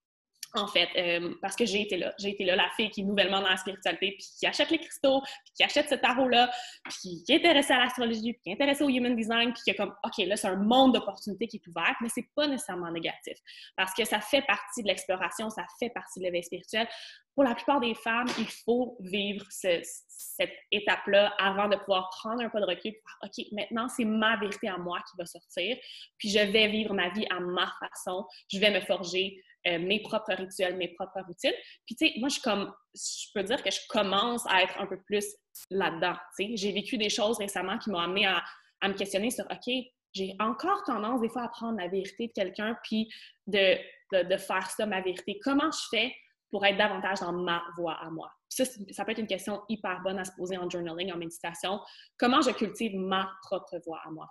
[0.54, 2.12] en fait, euh, parce que j'ai été là.
[2.18, 4.78] J'ai été là, la fille qui est nouvellement dans la spiritualité, puis qui achète les
[4.78, 6.50] cristaux, puis qui achète ce tarot-là,
[6.84, 9.70] puis qui est intéressée à l'astrologie, puis qui est intéressée au human design, puis qui
[9.70, 12.90] est comme, OK, là, c'est un monde d'opportunités qui est ouvert, mais c'est pas nécessairement
[12.90, 13.38] négatif,
[13.76, 16.88] parce que ça fait partie de l'exploration, ça fait partie de l'éveil spirituel.
[17.34, 22.48] Pour la plupart des femmes, il faut vivre cette étape-là avant de pouvoir prendre un
[22.48, 25.76] pas de recul, OK, maintenant, c'est ma vérité à moi qui va sortir,
[26.18, 30.00] puis je vais vivre ma vie à ma façon, je vais me forger euh, mes
[30.00, 31.52] propres rituels, mes propres routines.
[31.86, 34.86] Puis, tu sais, moi, je, comme, je peux dire que je commence à être un
[34.86, 35.24] peu plus
[35.70, 36.14] là-dedans.
[36.38, 38.42] J'ai vécu des choses récemment qui m'ont amené à,
[38.80, 39.72] à, me questionner sur, OK,
[40.14, 43.08] j'ai encore tendance des fois à prendre la vérité de quelqu'un, puis
[43.46, 43.76] de,
[44.12, 45.38] de, faire ça ma vérité.
[45.42, 46.14] Comment je fais
[46.50, 48.30] pour être davantage dans ma voie à moi?
[48.48, 51.80] ça, peut être une question hyper bonne à se poser en journaling, en méditation.
[52.18, 54.28] Comment je cultive ma propre voie à moi?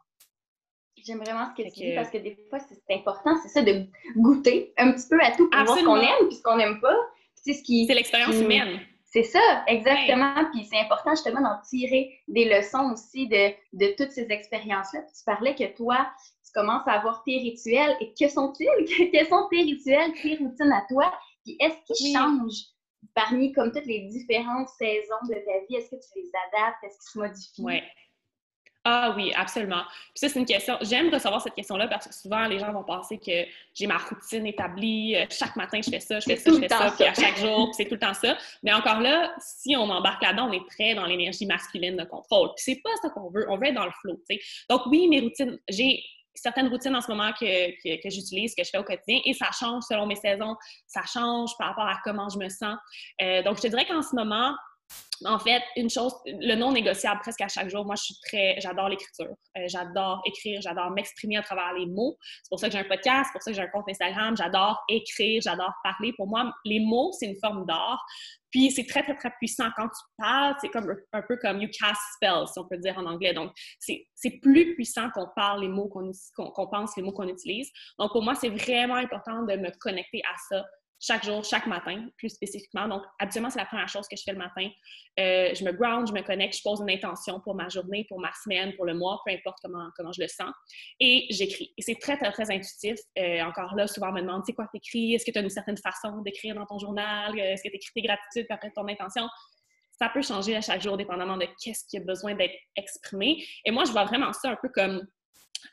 [1.05, 3.85] J'aime vraiment ce que tu dis parce que des fois, c'est important, c'est ça, de
[4.15, 6.79] goûter un petit peu à tout pour voir ce qu'on aime puis ce qu'on n'aime
[6.79, 6.95] pas.
[7.35, 7.85] C'est ce qui.
[7.85, 8.79] C'est l'expérience humaine.
[9.11, 10.33] C'est ça, exactement.
[10.53, 15.01] Puis c'est important justement d'en tirer des leçons aussi de, de toutes ces expériences-là.
[15.01, 16.07] tu parlais que toi,
[16.45, 17.95] tu commences à avoir tes rituels.
[18.01, 19.09] Et que sont-ils?
[19.11, 21.11] Quels sont tes rituels, tes routines à toi?
[21.43, 22.65] Puis est-ce qu'ils changent
[23.15, 25.75] parmi comme toutes les différentes saisons de ta vie?
[25.77, 26.83] Est-ce que tu les adaptes?
[26.83, 27.63] Est-ce qu'ils se modifient?
[27.63, 27.81] Oui.
[28.85, 29.83] Ah oui, absolument.
[29.83, 30.77] Puis ça, c'est une question.
[30.81, 34.45] J'aime recevoir cette question-là parce que souvent, les gens vont penser que j'ai ma routine
[34.45, 35.17] établie.
[35.17, 37.37] Euh, chaque matin, je fais ça, je fais ça, je fais ça, puis à chaque
[37.37, 38.37] jour, c'est tout le temps ça.
[38.63, 42.49] Mais encore là, si on embarque là-dedans, on est très dans l'énergie masculine de contrôle.
[42.55, 43.45] Puis c'est pas ça qu'on veut.
[43.49, 44.41] On veut être dans le flow, tu sais.
[44.69, 46.01] Donc oui, mes routines, j'ai
[46.33, 49.49] certaines routines en ce moment que, que, j'utilise, que je fais au quotidien, et ça
[49.51, 50.55] change selon mes saisons,
[50.87, 52.77] ça change par rapport à comment je me sens.
[53.21, 54.55] Euh, donc, je te dirais qu'en ce moment,
[55.25, 58.55] en fait, une chose, le non négociable presque à chaque jour, moi, je suis très,
[58.59, 59.33] j'adore l'écriture.
[59.57, 62.17] Euh, j'adore écrire, j'adore m'exprimer à travers les mots.
[62.21, 64.37] C'est pour ça que j'ai un podcast, c'est pour ça que j'ai un compte Instagram.
[64.37, 66.13] J'adore écrire, j'adore parler.
[66.13, 68.03] Pour moi, les mots, c'est une forme d'art.
[68.51, 69.69] Puis c'est très, très, très puissant.
[69.75, 72.97] Quand tu parles, c'est comme un peu comme you cast spells, si on peut dire
[72.97, 73.33] en anglais.
[73.33, 77.69] Donc, c'est plus puissant qu'on parle les mots qu'on pense, les mots qu'on utilise.
[77.99, 80.65] Donc, pour moi, c'est vraiment important de me connecter à ça
[80.99, 82.87] chaque jour, chaque matin, plus spécifiquement.
[82.87, 84.69] Donc, habituellement, c'est la première chose que je fais le matin.
[85.19, 88.19] Euh, je me ground, je me connecte, je pose une intention pour ma journée, pour
[88.19, 90.53] ma semaine, pour le mois, peu importe comment, comment je le sens.
[90.99, 91.73] Et j'écris.
[91.77, 92.99] Et c'est très, très, très intuitif.
[93.17, 95.15] Euh, encore là, souvent, on me demande, c'est quoi t'écris?
[95.15, 97.37] Est-ce que tu as une certaine façon d'écrire dans ton journal?
[97.39, 99.27] Est-ce que tu écris tes gratitudes après ton intention?
[99.99, 103.45] Ça peut changer à chaque jour, dépendamment de qu'est-ce qui a besoin d'être exprimé.
[103.65, 105.05] Et moi, je vois vraiment ça un peu comme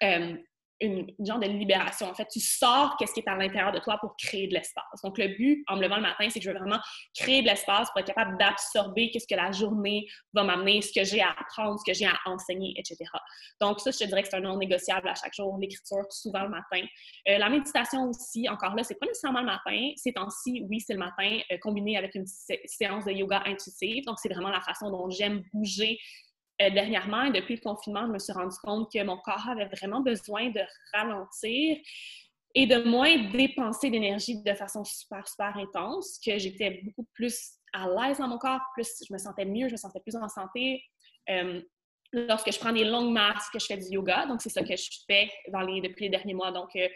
[0.03, 0.37] euh,
[0.81, 2.09] une, genre de libération.
[2.09, 4.85] En fait, tu sors qu'est-ce qui est à l'intérieur de toi pour créer de l'espace.
[5.03, 6.79] Donc, le but, en me levant le matin, c'est que je veux vraiment
[7.15, 11.05] créer de l'espace pour être capable d'absorber qu'est-ce que la journée va m'amener, ce que
[11.05, 12.99] j'ai à apprendre, ce que j'ai à enseigner, etc.
[13.61, 15.57] Donc, ça, je te dirais que c'est un non négociable à chaque jour.
[15.59, 16.87] L'écriture, souvent le matin.
[17.29, 19.93] Euh, la méditation aussi, encore là, c'est pas nécessairement le matin.
[19.97, 24.05] Ces temps-ci, oui, c'est le matin, euh, combiné avec une séance de yoga intuitive.
[24.05, 25.99] Donc, c'est vraiment la façon dont j'aime bouger
[26.63, 29.67] euh, dernièrement, et depuis le confinement, je me suis rendu compte que mon corps avait
[29.67, 30.61] vraiment besoin de
[30.95, 31.77] ralentir
[32.55, 37.87] et de moins dépenser d'énergie de façon super, super intense, que j'étais beaucoup plus à
[37.87, 40.83] l'aise dans mon corps, plus je me sentais mieux, je me sentais plus en santé.
[41.29, 41.61] Euh,
[42.13, 44.75] lorsque je prends des longues marches, que je fais du yoga, donc c'est ça que
[44.75, 46.53] je fais depuis les derniers mois.
[46.53, 46.89] Donc, euh,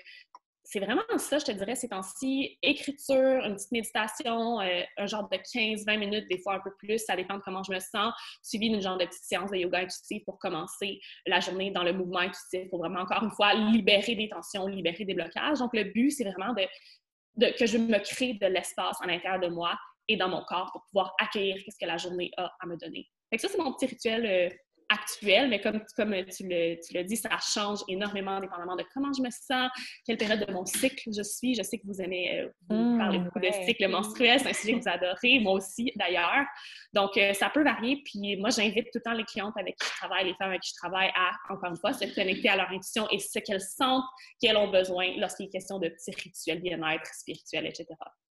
[0.71, 2.57] c'est vraiment ça, je te dirais, ces temps-ci.
[2.63, 6.99] Écriture, une petite méditation, euh, un genre de 15-20 minutes, des fois un peu plus,
[6.99, 9.81] ça dépend de comment je me sens, suivi d'une genre de petite séance de yoga
[9.81, 14.15] intuitif pour commencer la journée dans le mouvement intuitif, pour vraiment, encore une fois, libérer
[14.15, 15.59] des tensions, libérer des blocages.
[15.59, 19.49] Donc, le but, c'est vraiment de, que je me crée de l'espace à l'intérieur de
[19.49, 22.77] moi et dans mon corps pour pouvoir accueillir ce que la journée a à me
[22.77, 23.09] donner.
[23.29, 24.49] Fait que ça, c'est mon petit rituel euh,
[24.91, 29.31] actuelle, mais comme, comme tu l'as dit, ça change énormément dépendamment de comment je me
[29.31, 29.71] sens,
[30.05, 31.55] quelle période de mon cycle je suis.
[31.55, 34.53] Je sais que vous aimez euh, vous mmh, parler beaucoup de cycle menstruel, c'est un
[34.53, 36.45] sujet que vous adorez, moi aussi d'ailleurs.
[36.93, 38.03] Donc, euh, ça peut varier.
[38.05, 40.63] Puis moi, j'invite tout le temps les clientes avec qui je travaille, les femmes avec
[40.63, 43.61] qui je travaille à, encore une fois, se connecter à leur intuition et ce qu'elles
[43.61, 44.05] sentent
[44.41, 47.87] qu'elles ont besoin lorsqu'il est question de petits rituels bien-être, spirituel, etc.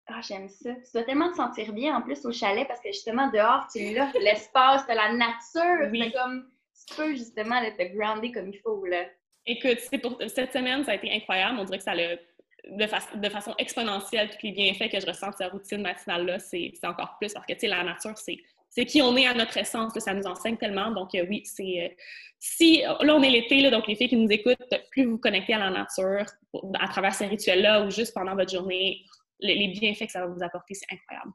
[0.09, 0.73] Ah, j'aime ça.
[0.73, 3.93] Tu dois tellement te sentir bien en plus au chalet parce que justement, dehors, tu
[3.93, 5.89] là, l'espace, de la nature.
[5.91, 6.11] Oui.
[6.11, 6.49] comme,
[6.87, 9.05] tu peux justement te grounder comme il faut, là.
[9.45, 11.57] Écoute, pour, cette semaine, ça a été incroyable.
[11.59, 15.29] On dirait que ça a de, de, façon exponentielle tous les bienfaits que je ressens
[15.29, 18.37] de cette routine matinale-là, c'est encore plus parce que, tu sais, la nature, c'est
[18.69, 20.91] c'est qui on est à notre essence, ça nous enseigne tellement.
[20.91, 21.85] Donc, euh, oui, c'est.
[21.85, 21.95] Euh,
[22.39, 24.57] si, là, on est l'été, donc les filles qui nous écoutent,
[24.91, 26.25] plus vous connectez à la nature
[26.79, 29.03] à travers ces rituels-là ou juste pendant votre journée,
[29.39, 31.31] les, bienfaits que ça va vous apporter, c'est incroyable.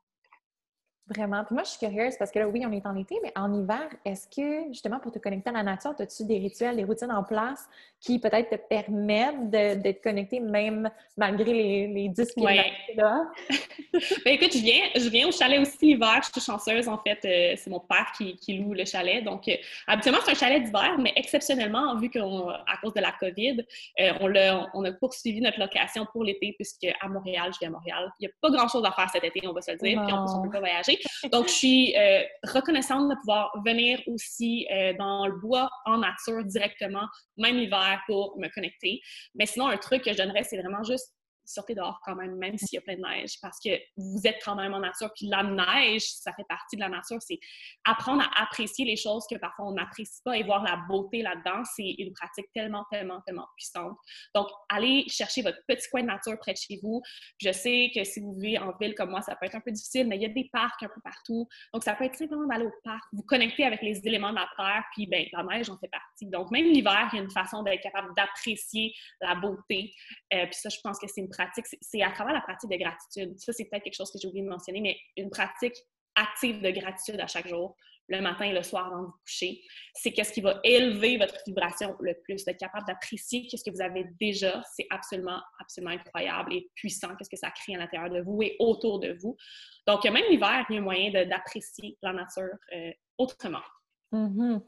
[1.08, 1.44] Vraiment.
[1.44, 3.52] Puis moi, je suis curieuse parce que là, oui, on est en été, mais en
[3.52, 7.10] hiver, est-ce que justement pour te connecter à la nature, as-tu des rituels, des routines
[7.10, 7.68] en place
[8.00, 13.26] qui peut-être te permettent d'être connecté même malgré les, les 10 km là?
[14.24, 16.20] ben, écoute, je viens, je viens au chalet aussi l'hiver.
[16.22, 17.18] Je suis chanceuse, en fait.
[17.24, 19.24] Euh, c'est mon père qui, qui, loue le chalet.
[19.24, 19.56] Donc, euh,
[19.88, 22.20] habituellement, c'est un chalet d'hiver, mais exceptionnellement, vu qu'à
[22.80, 23.64] cause de la COVID,
[24.00, 27.68] euh, on, a, on a poursuivi notre location pour l'été, puisque à Montréal, je viens
[27.68, 28.12] à Montréal.
[28.20, 30.02] Il n'y a pas grand-chose à faire cet été, on va se le dire.
[30.04, 30.98] Puis en plus, on ne peut pas voyager.
[31.32, 36.44] Donc, je suis euh, reconnaissante de pouvoir venir aussi euh, dans le bois en nature
[36.44, 39.00] directement, même l'hiver, pour me connecter.
[39.34, 41.12] Mais sinon, un truc que je donnerais, c'est vraiment juste
[41.44, 44.40] sortez dehors quand même, même s'il y a plein de neige, parce que vous êtes
[44.44, 45.10] quand même en nature.
[45.16, 47.18] Puis la neige, ça fait partie de la nature.
[47.20, 47.38] C'est
[47.84, 51.62] apprendre à apprécier les choses que parfois on n'apprécie pas et voir la beauté là-dedans.
[51.76, 53.96] C'est une pratique tellement, tellement, tellement puissante.
[54.34, 57.02] Donc, allez chercher votre petit coin de nature près de chez vous.
[57.40, 59.72] Je sais que si vous vivez en ville comme moi, ça peut être un peu
[59.72, 61.48] difficile, mais il y a des parcs un peu partout.
[61.72, 64.48] Donc, ça peut être simplement d'aller au parc, vous connecter avec les éléments de la
[64.56, 66.26] terre, puis ben, la neige en fait partie.
[66.26, 69.92] Donc, même l'hiver, il y a une façon d'être capable d'apprécier la beauté.
[70.34, 71.30] Euh, puis ça, je pense que c'est une
[71.80, 73.38] c'est à travers la pratique de gratitude.
[73.38, 75.76] Ça, c'est peut-être quelque chose que j'ai oublié de mentionner, mais une pratique
[76.14, 77.76] active de gratitude à chaque jour,
[78.08, 79.62] le matin et le soir avant de vous coucher,
[79.94, 83.80] c'est qu'est-ce qui va élever votre vibration le plus, d'être capable d'apprécier ce que vous
[83.80, 88.20] avez déjà, c'est absolument, absolument incroyable et puissant, qu'est-ce que ça crée à l'intérieur de
[88.20, 89.36] vous et autour de vous.
[89.86, 93.62] Donc, même l'hiver, il y a moyen d'apprécier la nature euh, autrement.
[94.12, 94.60] Mm-hmm.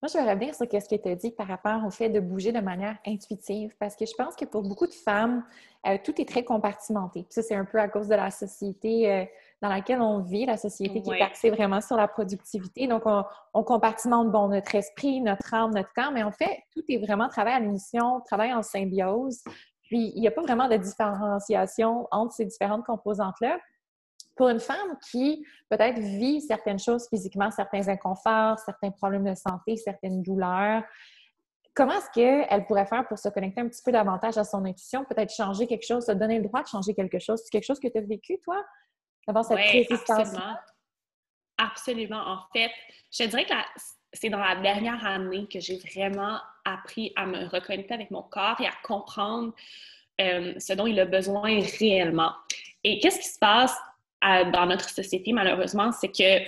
[0.00, 2.20] Moi, je vais revenir sur ce que tu as dit par rapport au fait de
[2.20, 5.44] bouger de manière intuitive, parce que je pense que pour beaucoup de femmes,
[5.88, 7.26] euh, tout est très compartimenté.
[7.30, 9.24] ça, c'est un peu à cause de la société euh,
[9.60, 12.86] dans laquelle on vit, la société qui est axée vraiment sur la productivité.
[12.86, 16.98] Donc, on, compartimente bon, notre esprit, notre âme, notre corps, mais en fait, tout est
[16.98, 19.42] vraiment travail à l'émission, travail en symbiose.
[19.82, 23.58] Puis, il n'y a pas vraiment de différenciation entre ces différentes composantes-là
[24.38, 29.76] pour une femme qui peut-être vit certaines choses physiquement, certains inconforts, certains problèmes de santé,
[29.76, 30.82] certaines douleurs,
[31.74, 35.04] comment est-ce qu'elle pourrait faire pour se connecter un petit peu davantage à son intuition,
[35.04, 37.40] peut-être changer quelque chose, se donner le droit de changer quelque chose?
[37.44, 38.64] C'est quelque chose que tu as vécu, toi,
[39.26, 40.08] d'avoir cette résistance?
[40.08, 40.56] Absolument.
[41.58, 42.22] absolument.
[42.26, 42.70] En fait,
[43.10, 43.54] je dirais que
[44.12, 48.60] c'est dans la dernière année que j'ai vraiment appris à me reconnecter avec mon corps
[48.60, 49.52] et à comprendre
[50.20, 52.32] euh, ce dont il a besoin réellement.
[52.84, 53.76] Et qu'est-ce qui se passe
[54.22, 56.44] dans notre société, malheureusement, c'est que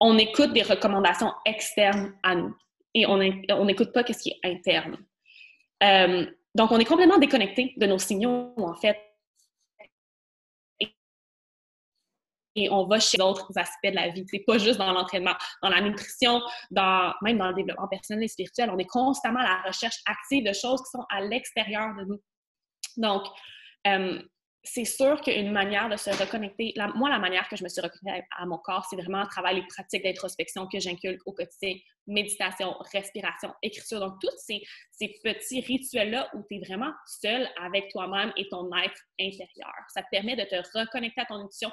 [0.00, 2.54] on écoute des recommandations externes à nous
[2.94, 4.96] et on n'écoute pas ce qui est interne.
[5.82, 8.96] Euh, donc, on est complètement déconnecté de nos signaux, en fait.
[12.56, 14.24] Et on va chez d'autres aspects de la vie.
[14.26, 16.40] C'est pas juste dans l'entraînement, dans la nutrition,
[16.72, 18.70] dans, même dans le développement personnel et spirituel.
[18.72, 22.20] On est constamment à la recherche active de choses qui sont à l'extérieur de nous.
[22.96, 23.22] Donc,
[23.86, 24.20] euh,
[24.64, 28.26] c'est sûr qu'une manière de se reconnecter, moi, la manière que je me suis reconnectée
[28.36, 31.74] à, mon corps, c'est vraiment à travers les pratiques d'introspection que j'inculque au quotidien,
[32.06, 34.00] méditation, respiration, écriture.
[34.00, 34.60] Donc, tous ces,
[35.22, 39.72] petits rituels-là où tu es vraiment seul avec toi-même et ton être intérieur.
[39.94, 41.70] Ça te permet de te reconnecter à ton intuition.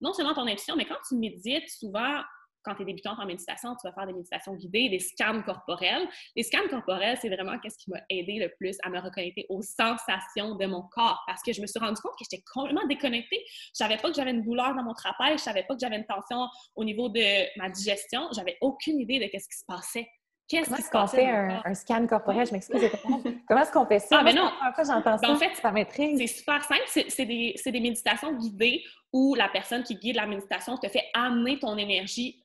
[0.00, 2.20] Non seulement ton intuition, mais quand tu médites, souvent,
[2.64, 6.08] quand tu es débutante en méditation, tu vas faire des méditations guidées, des scans corporels.
[6.34, 9.62] Les scans corporels, c'est vraiment ce qui m'a aidé le plus à me reconnecter aux
[9.62, 13.42] sensations de mon corps parce que je me suis rendu compte que j'étais complètement déconnectée.
[13.46, 15.96] Je savais pas que j'avais une douleur dans mon trapèze, je savais pas que j'avais
[15.96, 20.08] une tension au niveau de ma digestion, j'avais aucune idée de ce qui se passait.
[20.46, 22.46] Qu'est-ce qui se qu'on fait un, scan corporel?
[22.46, 22.90] Je m'excuse.
[23.48, 24.18] Comment est-ce qu'on fait ça?
[24.20, 24.50] Ah, mais non.
[24.76, 25.52] j'entends ben, ça, en fait.
[25.54, 26.82] C'est super simple.
[26.86, 31.58] C'est des, des méditations guidées où la personne qui guide la méditation te fait amener
[31.58, 32.43] ton énergie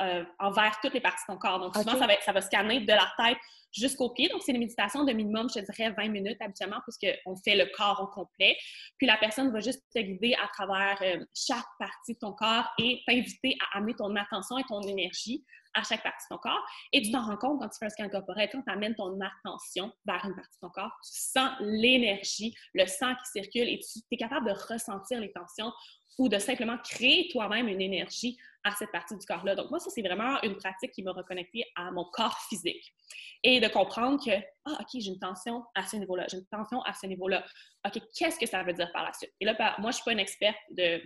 [0.00, 1.60] euh, envers toutes les parties de ton corps.
[1.60, 3.38] Donc, souvent, ça, va, ça va scanner de la tête
[3.72, 4.28] jusqu'aux pieds.
[4.28, 8.00] Donc, c'est une méditation de minimum, je dirais, 20 minutes habituellement, puisqu'on fait le corps
[8.02, 8.56] au complet.
[8.98, 12.68] Puis, la personne va juste te guider à travers euh, chaque partie de ton corps
[12.78, 15.44] et t'inviter à amener ton attention et ton énergie
[15.74, 16.64] à chaque partie de ton corps.
[16.92, 19.18] Et tu t'en rends compte quand tu fais un scan corporel, quand tu amènes ton
[19.20, 23.78] attention vers une partie de ton corps, tu sens l'énergie, le sang qui circule et
[23.78, 25.72] tu es capable de ressentir les tensions
[26.18, 29.54] ou de simplement créer toi-même une énergie à cette partie du corps-là.
[29.54, 32.94] Donc, moi, ça, c'est vraiment une pratique qui m'a reconnectée à mon corps physique.
[33.42, 34.30] Et de comprendre que,
[34.64, 37.44] ah, OK, j'ai une tension à ce niveau-là, j'ai une tension à ce niveau-là.
[37.86, 39.32] OK, qu'est-ce que ça veut dire par la suite?
[39.40, 41.02] Et là, moi, je ne suis pas une experte de,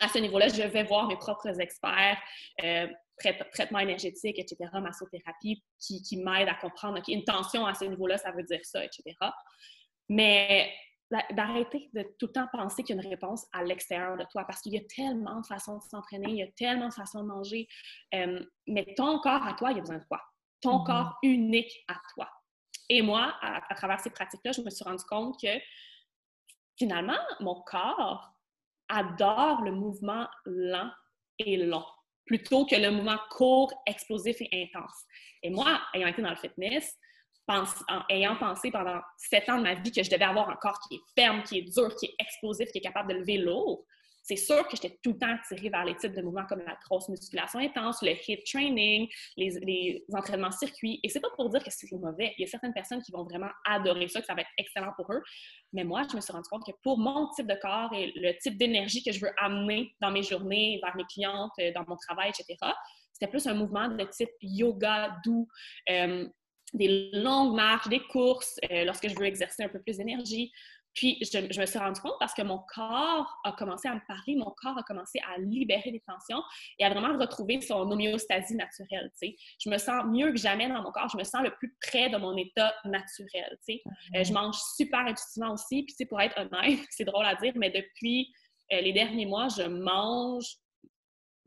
[0.00, 0.48] à ce niveau-là.
[0.48, 2.18] Je vais voir mes propres experts,
[2.62, 2.86] euh,
[3.52, 8.16] traitement énergétique, etc., massothérapie, qui, qui m'aident à comprendre, OK, une tension à ce niveau-là,
[8.18, 9.14] ça veut dire ça, etc.
[10.08, 10.72] Mais
[11.32, 14.44] d'arrêter de tout le temps penser qu'il y a une réponse à l'extérieur de toi
[14.44, 17.22] parce qu'il y a tellement de façons de s'entraîner, il y a tellement de façons
[17.22, 17.66] de manger.
[18.14, 20.22] Euh, mais ton corps à toi, il a besoin de quoi?
[20.60, 20.86] Ton mm-hmm.
[20.86, 22.28] corps unique à toi.
[22.90, 25.48] Et moi, à, travers ces pratiques-là, je me suis rendu compte que
[26.78, 28.32] finalement, mon corps
[28.88, 30.90] adore le mouvement lent
[31.38, 31.84] et long
[32.28, 35.04] plutôt que le mouvement court, explosif et intense.
[35.42, 36.96] Et moi, ayant été dans le fitness,
[37.48, 40.78] en ayant pensé pendant sept ans de ma vie que je devais avoir un corps
[40.88, 43.84] qui est ferme, qui est dur, qui est explosif, qui est capable de lever lourd,
[44.28, 46.76] c'est sûr que j'étais tout le temps attirée vers les types de mouvements comme la
[46.84, 49.08] grosse musculation intense, le hip training,
[49.38, 51.00] les, entraînements circuits.
[51.02, 52.34] Et c'est pas pour dire que c'est mauvais.
[52.36, 54.92] Il y a certaines personnes qui vont vraiment adorer ça, que ça va être excellent
[54.96, 55.22] pour eux.
[55.72, 58.36] Mais moi, je me suis rendu compte que pour mon type de corps et le
[58.38, 62.28] type d'énergie que je veux amener dans mes journées, vers mes clientes, dans mon travail,
[62.28, 62.56] etc.,
[63.12, 65.48] c'était plus un mouvement de type yoga doux,
[65.90, 66.28] euh,
[66.74, 70.52] des longues marches, des courses, euh, lorsque je veux exercer un peu plus d'énergie.
[70.94, 74.34] Puis, je, me suis rendu compte parce que mon corps a commencé à me parler,
[74.34, 76.42] mon corps a commencé à libérer des tensions
[76.78, 79.08] et à vraiment retrouver son homéostasie naturelle.
[79.14, 79.36] sais.
[79.60, 81.08] Je me sens mieux que jamais dans mon corps.
[81.08, 83.56] Je me sens le plus près de mon état naturel.
[83.60, 83.80] sais.
[84.16, 85.84] Euh, je mange super intuitivement aussi.
[85.84, 88.32] Puis, pour être honnête, c'est drôle à dire, mais depuis
[88.72, 90.46] euh, les derniers mois, je mange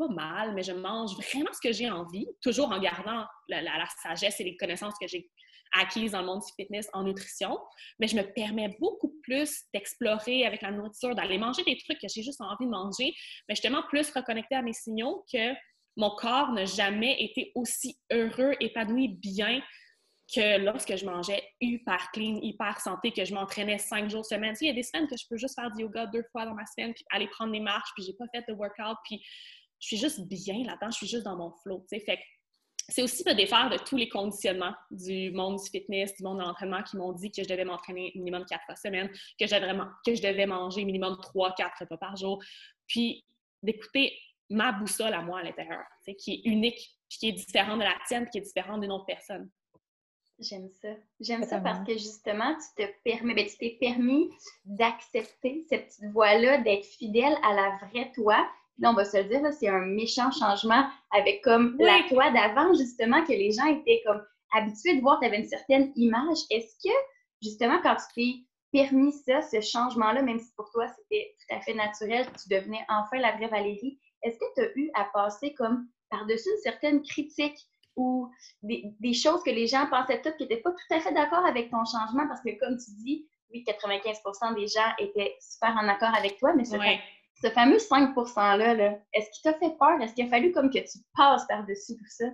[0.07, 4.39] pas mal, mais je mange vraiment ce que j'ai envie, toujours en gardant la sagesse
[4.39, 5.29] et les connaissances que j'ai
[5.73, 7.57] acquise dans le monde du fitness en nutrition,
[7.99, 12.07] mais je me permets beaucoup plus d'explorer avec la nourriture, d'aller manger des trucs que
[12.13, 13.13] j'ai juste envie de manger,
[13.47, 15.53] mais justement plus reconnecter à mes signaux que
[15.97, 19.61] mon corps n'a jamais été aussi heureux, épanoui, bien
[20.33, 24.55] que lorsque je mangeais hyper clean, hyper santé, que je m'entraînais cinq jours semaine.
[24.61, 26.53] il y a des semaines que je peux juste faire du yoga deux fois dans
[26.53, 29.21] ma semaine, puis aller prendre des marches, puis j'ai pas fait de workout, puis
[29.81, 32.05] je suis juste bien là-dedans, je suis juste dans mon flow, tu sais.
[32.05, 32.19] Fait
[32.87, 36.43] c'est aussi me défaire de tous les conditionnements du monde du fitness, du monde de
[36.43, 40.13] l'entraînement qui m'ont dit que je devais m'entraîner minimum quatre fois semaine, que, vraiment, que
[40.13, 42.43] je devais manger minimum trois, quatre repas par jour.
[42.87, 43.23] Puis
[43.63, 44.17] d'écouter
[44.49, 45.83] ma boussole à moi à l'intérieur,
[46.17, 48.91] qui est unique, puis qui est différente de la tienne, puis qui est différente d'une
[48.91, 49.49] autre personne.
[50.39, 50.89] J'aime ça.
[51.19, 54.29] J'aime ça parce que justement, tu te permets, ben, tu t'es permis
[54.65, 58.49] d'accepter cette petite voix-là, d'être fidèle à la vraie toi,
[58.81, 62.73] là, on va se le dire, c'est un méchant changement avec comme la toi d'avant,
[62.73, 64.21] justement, que les gens étaient comme
[64.53, 66.39] habitués de voir, tu avais une certaine image.
[66.49, 66.93] Est-ce que,
[67.41, 68.33] justement, quand tu t'es
[68.71, 72.83] permis ça, ce changement-là, même si pour toi c'était tout à fait naturel, tu devenais
[72.89, 77.01] enfin la vraie Valérie, est-ce que tu as eu à passer comme par-dessus une certaine
[77.03, 77.57] critique
[77.97, 78.29] ou
[78.63, 81.45] des, des, choses que les gens pensaient toutes qui n'étaient pas tout à fait d'accord
[81.45, 82.27] avec ton changement?
[82.27, 86.53] Parce que, comme tu dis, oui, 95% des gens étaient super en accord avec toi,
[86.55, 86.63] mais
[87.43, 90.01] ce fameux 5 %-là, est ce qu'il t'a fait peur?
[90.01, 92.25] Est-ce qu'il a fallu comme que tu passes par-dessus tout ça?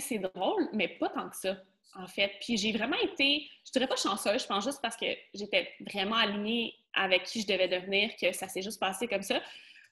[0.00, 1.56] c'est drôle, mais pas tant que ça,
[1.94, 2.30] en fait.
[2.40, 6.16] Puis j'ai vraiment été, je dirais pas chanceuse, je pense juste parce que j'étais vraiment
[6.16, 9.40] alignée avec qui je devais devenir, que ça s'est juste passé comme ça.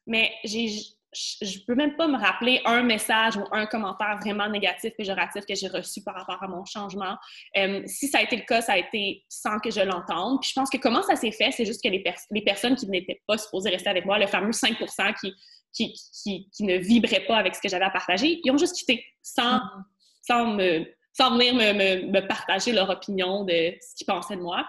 [0.06, 0.68] Mais j'ai
[1.12, 5.54] je peux même pas me rappeler un message ou un commentaire vraiment négatif, péjoratif que
[5.54, 7.16] j'ai reçu par rapport à mon changement.
[7.56, 10.40] Euh, si ça a été le cas, ça a été sans que je l'entende.
[10.40, 12.86] Puis je pense que comment ça s'est fait, c'est juste que les, les personnes qui
[12.88, 14.76] n'étaient pas supposées rester avec moi, le fameux 5
[15.20, 15.34] qui,
[15.72, 18.76] qui, qui, qui, ne vibraient pas avec ce que j'avais à partager, ils ont juste
[18.76, 19.84] quitté sans, mm-hmm.
[20.22, 24.42] sans, me, sans venir me, me, me partager leur opinion de ce qu'ils pensaient de
[24.42, 24.68] moi.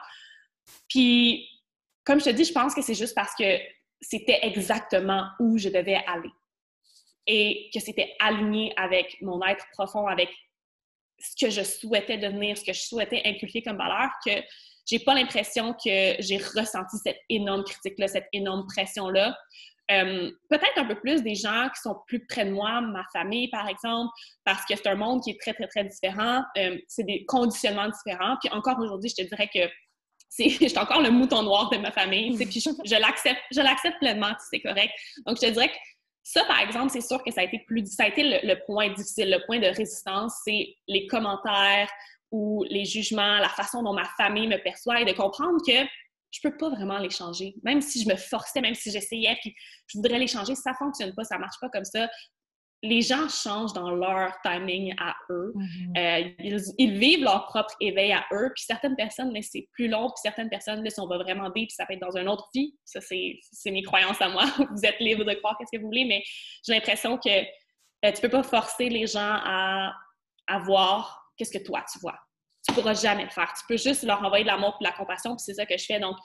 [0.87, 1.45] Puis,
[2.05, 3.59] comme je te dis, je pense que c'est juste parce que
[4.01, 6.29] c'était exactement où je devais aller
[7.27, 10.29] et que c'était aligné avec mon être profond, avec
[11.19, 14.31] ce que je souhaitais devenir, ce que je souhaitais inculquer comme valeur, que
[14.89, 19.37] j'ai pas l'impression que j'ai ressenti cette énorme critique-là, cette énorme pression-là.
[19.91, 23.49] Euh, peut-être un peu plus des gens qui sont plus près de moi, ma famille
[23.49, 24.11] par exemple,
[24.43, 26.43] parce que c'est un monde qui est très, très, très différent.
[26.57, 28.37] Euh, c'est des conditionnements différents.
[28.41, 29.67] Puis encore aujourd'hui, je te dirais que
[30.39, 34.33] je suis encore le mouton noir de ma famille, puis je, l'accepte, je l'accepte pleinement,
[34.49, 34.93] c'est correct.
[35.25, 35.77] Donc, je te dirais que
[36.23, 38.89] ça, par exemple, c'est sûr que ça a été plus, ça a été le, point
[38.89, 41.89] difficile, le point de résistance, c'est les commentaires
[42.31, 45.87] ou les jugements, la façon dont ma famille me perçoit et de comprendre que
[46.31, 47.55] je peux pas vraiment les changer.
[47.63, 49.55] Même si je me forçais, même si j'essayais, puis
[49.87, 52.07] je voudrais les changer, ça fonctionne pas, ça marche pas comme ça
[52.81, 55.53] les gens changent dans leur timing à eux.
[55.55, 55.97] Mm-hmm.
[55.97, 58.51] euh, ils, vivent leur propre éveil à eux.
[58.55, 60.07] Puis certaines personnes, c'est plus long.
[60.07, 62.29] Puis certaines personnes, là, si on va vraiment vivre, puis ça peut être dans une
[62.29, 62.73] autre vie.
[62.85, 64.45] Ça, c'est mes croyances à moi.
[64.71, 66.23] vous êtes libre de croire qu'est-ce que vous voulez, mais
[66.65, 69.93] j'ai l'impression que euh, tu peux pas forcer les gens à,
[70.47, 72.17] à voir qu'est-ce que toi, tu vois.
[72.67, 73.53] Tu pourras jamais le faire.
[73.57, 75.31] Tu peux juste leur envoyer de l'amour et de la compassion.
[75.31, 75.99] Puis c'est ça que je fais.
[75.99, 76.15] Donc,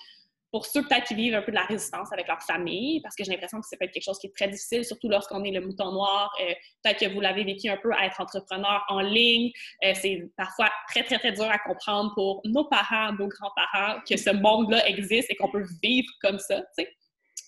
[0.54, 3.24] pour ceux peut-être qui vivent un peu de la résistance avec leur famille, parce que
[3.24, 5.50] j'ai l'impression que ça peut être quelque chose qui est très difficile, surtout lorsqu'on est
[5.50, 6.32] le mouton noir.
[6.40, 9.50] Euh, peut-être que vous l'avez vécu un peu à être entrepreneur en ligne.
[9.84, 14.16] Euh, c'est parfois très, très, très dur à comprendre pour nos parents, nos grands-parents, que
[14.16, 16.62] ce monde-là existe et qu'on peut vivre comme ça.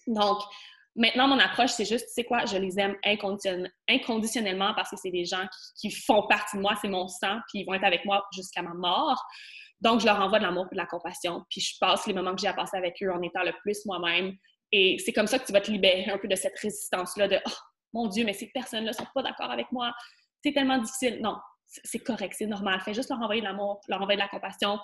[0.08, 0.38] Donc,
[0.96, 5.12] maintenant, mon approche, c'est juste, tu sais quoi, je les aime inconditionnellement parce que c'est
[5.12, 7.84] des gens qui, qui font partie de moi, c'est mon sang, puis ils vont être
[7.84, 9.24] avec moi jusqu'à ma mort.
[9.80, 11.44] Donc, je leur envoie de l'amour et de la compassion.
[11.50, 13.84] Puis je passe les moments que j'ai à passer avec eux en étant le plus
[13.86, 14.34] moi-même.
[14.72, 17.38] Et c'est comme ça que tu vas te libérer un peu de cette résistance-là de
[17.46, 17.50] Oh
[17.92, 19.94] mon Dieu, mais ces personnes-là sont pas d'accord avec moi.
[20.42, 21.20] C'est tellement difficile.
[21.22, 21.36] Non,
[21.66, 22.80] c'est correct, c'est normal.
[22.80, 24.78] Fais juste leur envoyer de l'amour, leur envoyer de la compassion.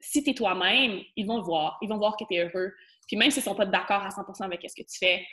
[0.00, 1.78] Si tu es toi-même, ils vont voir.
[1.82, 2.72] Ils vont voir que tu es heureux.
[3.06, 5.26] Puis même s'ils sont pas d'accord à 100% avec ce que tu fais,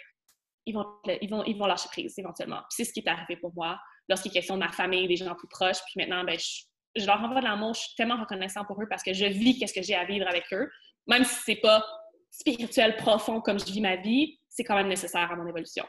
[0.65, 0.85] ils vont,
[1.21, 2.57] ils vont, ils vont lâcher prise éventuellement.
[2.69, 5.17] Puis c'est ce qui est arrivé pour moi lorsqu'il est question de ma famille, des
[5.17, 5.79] gens plus proches.
[5.85, 6.63] Puis maintenant, ben, je,
[6.95, 9.57] je leur envoie de l'amour, je suis tellement reconnaissant pour eux parce que je vis
[9.57, 10.69] qu'est-ce que j'ai à vivre avec eux.
[11.07, 11.83] Même si c'est pas
[12.29, 15.85] spirituel profond comme je vis ma vie, c'est quand même nécessaire à mon évolution.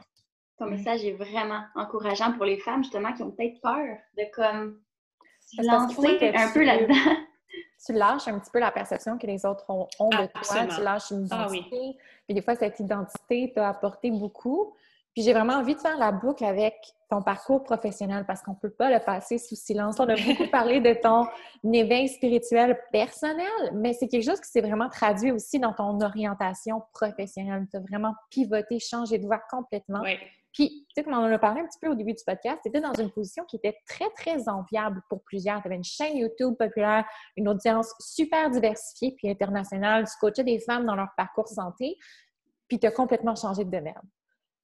[0.58, 4.80] Ton message est vraiment encourageant pour les femmes justement qui ont peut-être peur de comme
[5.58, 6.94] lancer un peu là-dedans.
[7.84, 10.66] tu lâches un petit peu la perception que les autres ont, de toi.
[10.66, 11.96] Tu lâches une ah identité.
[12.26, 14.74] Puis des fois, cette identité t'a apporté beaucoup.
[15.14, 16.74] Puis j'ai vraiment envie de faire la boucle avec
[17.08, 20.00] ton parcours professionnel parce qu'on ne peut pas le passer sous silence.
[20.00, 21.26] On a beaucoup parlé de ton
[21.72, 26.82] éveil spirituel personnel, mais c'est quelque chose qui s'est vraiment traduit aussi dans ton orientation
[26.92, 27.66] professionnelle.
[27.70, 30.02] Tu as vraiment pivoté, changé de voie complètement.
[30.52, 32.60] Puis, tu sais, comme on en a parlé un petit peu au début du podcast,
[32.62, 35.60] tu étais dans une position qui était très, très enviable pour plusieurs.
[35.60, 37.04] Tu avais une chaîne YouTube populaire,
[37.36, 40.04] une audience super diversifiée puis internationale.
[40.06, 41.96] Tu coachais des femmes dans leur parcours santé,
[42.68, 44.00] puis tu as complètement changé de domaine.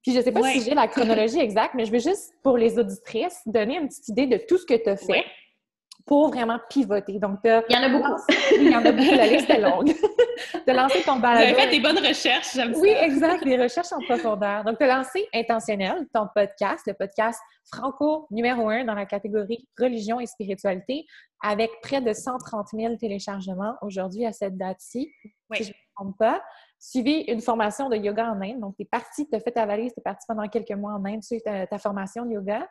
[0.02, 2.56] Puis je ne sais pas si j'ai la chronologie exacte, mais je veux juste, pour
[2.56, 5.24] les auditrices, donner une petite idée de tout ce que tu as fait
[6.06, 7.18] pour vraiment pivoter.
[7.18, 8.20] Donc, il y en a beaucoup.
[8.56, 9.14] il y en a beaucoup.
[9.14, 9.92] La liste est longue.
[10.64, 11.46] tu as lancé ton balado.
[11.46, 12.80] Tu as fait des bonnes recherches, j'aime ça.
[12.80, 14.64] Oui, exact, des recherches en profondeur.
[14.64, 17.38] Donc, tu as lancé Intentionnel, ton podcast, le podcast
[17.72, 21.04] franco numéro un dans la catégorie religion et spiritualité,
[21.42, 25.12] avec près de 130 000 téléchargements aujourd'hui à cette date-ci,
[25.54, 26.42] si je ne me trompe pas
[26.80, 28.58] suivi une formation de yoga en Inde.
[28.58, 30.94] Donc, tu es parti, tu as fait ta valise, tu es parti pendant quelques mois
[30.94, 32.66] en Inde, tu as ta, formation de yoga.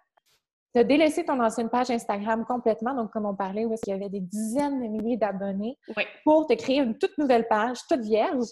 [0.73, 3.93] Tu as délaissé ton ancienne page Instagram complètement, donc comme on parlait, où il y
[3.93, 5.77] avait des dizaines de milliers d'abonnés,
[6.23, 8.47] pour te créer une toute nouvelle page, toute vierge.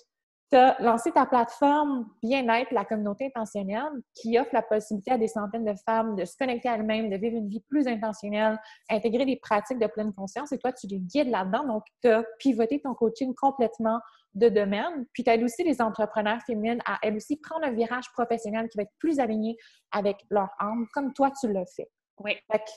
[0.50, 5.28] Tu as lancé ta plateforme Bien-être, la communauté intentionnelle, qui offre la possibilité à des
[5.28, 8.58] centaines de femmes de se connecter à elles-mêmes, de vivre une vie plus intentionnelle,
[8.90, 10.54] intégrer des pratiques de pleine conscience.
[10.54, 11.66] Et toi, tu les guides là-dedans.
[11.66, 14.00] Donc, tu as pivoté ton coaching complètement
[14.36, 15.06] de domaine.
[15.12, 18.78] Puis, tu aides aussi les entrepreneurs féminines à elles aussi prendre un virage professionnel qui
[18.78, 19.58] va être plus aligné
[19.92, 21.90] avec leur âme, comme toi, tu l'as fait.
[22.20, 22.36] Oui.
[22.52, 22.72] Fait que,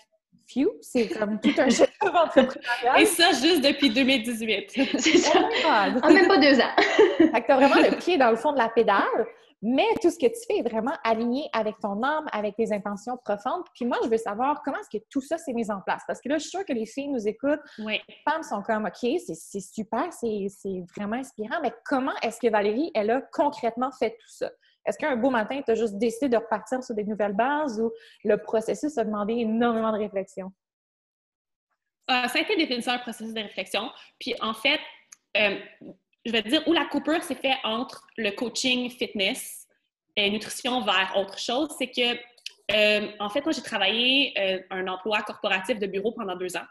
[0.80, 3.00] c'est comme tout un chef entrepreneurial.
[3.00, 4.70] Et ça, juste depuis 2018.
[4.98, 5.40] c'est ça.
[5.42, 6.74] Oh en même pas deux ans.
[7.18, 9.26] fait que tu as vraiment le pied dans le fond de la pédale.
[9.62, 13.18] Mais tout ce que tu fais est vraiment aligné avec ton âme, avec tes intentions
[13.18, 13.64] profondes.
[13.74, 16.02] Puis moi, je veux savoir comment est-ce que tout ça s'est mis en place?
[16.06, 17.60] Parce que là, je suis sûre que les filles nous écoutent.
[17.78, 18.00] Oui.
[18.08, 20.48] Les femmes sont comme, OK, c'est super, c'est
[20.96, 21.56] vraiment inspirant.
[21.62, 24.50] Mais comment est-ce que Valérie, elle a concrètement fait tout ça?
[24.90, 27.92] Est-ce qu'un beau matin, tu as juste décidé de repartir sur des nouvelles bases ou
[28.24, 30.50] le processus a demandé énormément de réflexion?
[32.10, 33.88] Euh, ça a été définitivement un processus de réflexion.
[34.18, 34.80] Puis en fait,
[35.36, 35.60] euh,
[36.26, 39.68] je vais dire, où la coupure s'est faite entre le coaching fitness
[40.16, 42.16] et nutrition vers autre chose, c'est que,
[42.72, 44.34] euh, en fait, moi, j'ai travaillé
[44.70, 46.66] un emploi corporatif de bureau pendant deux ans.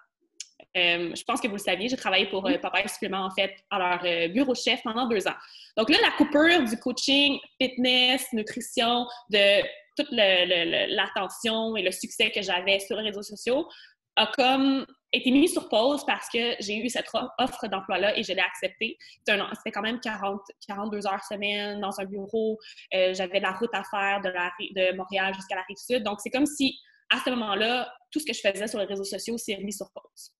[0.77, 3.79] Euh, je pense que vous le saviez, j'ai travaillé pour Papa Supplément, en fait, à
[3.79, 5.35] leur bureau chef pendant deux ans.
[5.77, 9.61] Donc là, la coupure du coaching, fitness, nutrition, de
[9.95, 13.67] toute l'attention et le succès que j'avais sur les réseaux sociaux
[14.15, 17.07] a comme été mis sur pause parce que j'ai eu cette
[17.37, 18.97] offre d'emploi-là et je l'ai acceptée.
[19.25, 22.57] C'était quand même 40, 42 heures semaine dans un bureau.
[22.93, 26.03] Euh, j'avais la route à faire de, la, de Montréal jusqu'à la rive sud.
[26.03, 26.77] Donc, c'est comme si,
[27.11, 29.89] à ce moment-là, tout ce que je faisais sur les réseaux sociaux s'est mis sur
[29.91, 30.31] pause.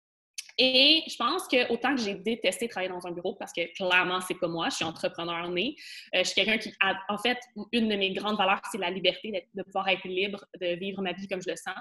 [0.61, 4.19] Et je pense que autant que j'ai détesté travailler dans un bureau, parce que clairement,
[4.19, 5.73] c'est pas moi, je suis entrepreneur né,
[6.13, 7.37] euh, je suis quelqu'un qui, a, en fait,
[7.71, 11.13] une de mes grandes valeurs, c'est la liberté de pouvoir être libre, de vivre ma
[11.13, 11.77] vie comme je le sens.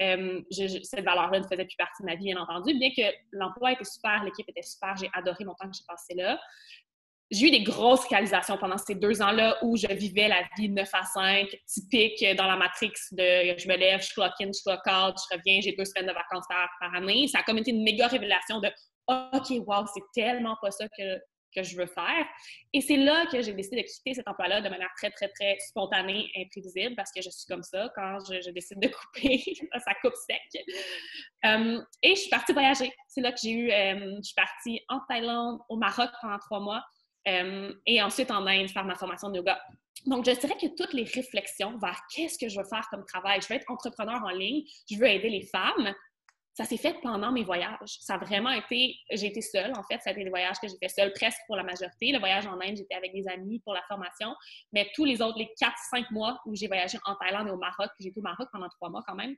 [0.00, 3.72] Euh, cette valeur-là ne faisait plus partie de ma vie, bien entendu, bien que l'emploi
[3.72, 6.40] était super, l'équipe était super, j'ai adoré mon temps que j'ai passé là
[7.34, 10.88] j'ai eu des grosses réalisations pendant ces deux ans-là où je vivais la vie 9
[10.92, 14.80] à 5, typique dans la matrix de je me lève, je clock in, je clock
[14.86, 17.26] out, je reviens, j'ai deux semaines de vacances par, année.
[17.28, 18.68] Ça a comme été une méga révélation de
[19.08, 21.18] OK, wow, c'est tellement pas ça que,
[21.54, 22.26] que je veux faire.
[22.72, 25.56] Et c'est là que j'ai décidé de quitter cet emploi-là de manière très, très, très
[25.68, 27.90] spontanée, imprévisible, parce que je suis comme ça.
[27.94, 29.42] Quand je, décide de couper,
[29.84, 30.64] ça coupe sec.
[31.44, 32.92] Euh, et je suis partie voyager.
[33.08, 36.60] C'est là que j'ai eu, euh, je suis partie en Thaïlande, au Maroc pendant trois
[36.60, 36.82] mois.
[37.28, 39.60] Euh, et ensuite en Inde, faire ma formation de yoga.
[40.06, 43.40] Donc, je dirais que toutes les réflexions vers qu'est-ce que je veux faire comme travail,
[43.40, 45.94] je veux être entrepreneur en ligne, je veux aider les femmes,
[46.52, 47.98] ça s'est fait pendant mes voyages.
[48.00, 50.68] Ça a vraiment été, j'ai été seule en fait, ça a été des voyages que
[50.68, 52.12] j'ai fait seule presque pour la majorité.
[52.12, 54.34] Le voyage en Inde, j'étais avec des amis pour la formation,
[54.72, 57.90] mais tous les autres, les 4-5 mois où j'ai voyagé en Thaïlande et au Maroc,
[57.98, 59.34] j'ai été au Maroc pendant trois mois quand même,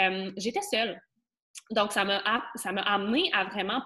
[0.00, 1.00] euh, j'étais seule.
[1.70, 2.18] Donc, ça m'a
[2.82, 3.82] amené à vraiment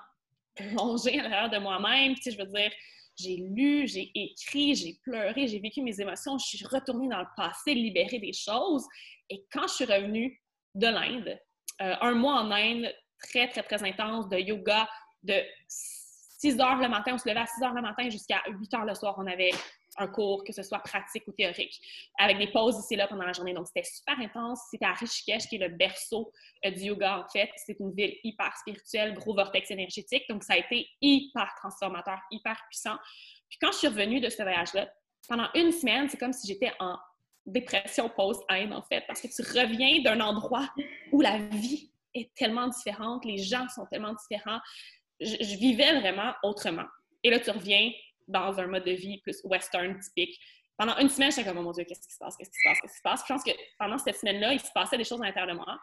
[0.55, 2.15] plonger à l'intérieur de moi-même.
[2.15, 2.73] Tu sais, je veux dire,
[3.17, 7.27] j'ai lu, j'ai écrit, j'ai pleuré, j'ai vécu mes émotions, je suis retournée dans le
[7.37, 8.85] passé, libérer des choses.
[9.31, 10.43] Et quand je suis revenue
[10.75, 11.39] de l'Inde,
[11.83, 14.89] euh, un mois en Inde, très, très, très intense, de yoga,
[15.23, 18.75] de 6 heures le matin, on se levait à 6 heures le matin jusqu'à 8
[18.75, 19.53] heures le soir, on avait
[19.97, 21.81] un cours, que ce soit pratique ou théorique,
[22.19, 23.55] avec des pauses ici et là pendant la journée.
[23.55, 24.61] Donc, c'était super intense.
[24.71, 26.33] C'était à Rishikesh, qui est le berceau
[26.65, 27.51] euh, du yoga, en fait.
[27.57, 30.25] C'est une ville hyper spirituelle, gros vortex énergétique.
[30.29, 32.97] Donc, ça a été hyper transformateur, hyper puissant.
[33.49, 34.89] Puis, quand je suis revenue de ce voyage-là,
[35.29, 36.97] pendant une semaine, c'est comme si j'étais en
[37.47, 40.69] dépression post-haine, en fait, parce que tu reviens d'un endroit
[41.13, 44.61] où la vie est tellement différente, les gens sont tellement différents,
[45.21, 46.87] je, vivais vraiment autrement.
[47.23, 47.91] Et là, tu reviens
[48.29, 50.39] dans un mode de vie plus western typique.
[50.77, 52.69] Pendant une semaine, j'étais comme, oh mon Dieu, qu'est-ce qui se passe, qu'est-ce qui se
[52.69, 53.23] passe, qu'est-ce qui se passe?
[53.27, 55.79] je pense que pendant cette semaine-là, il se passait des choses à l'intérieur de moi.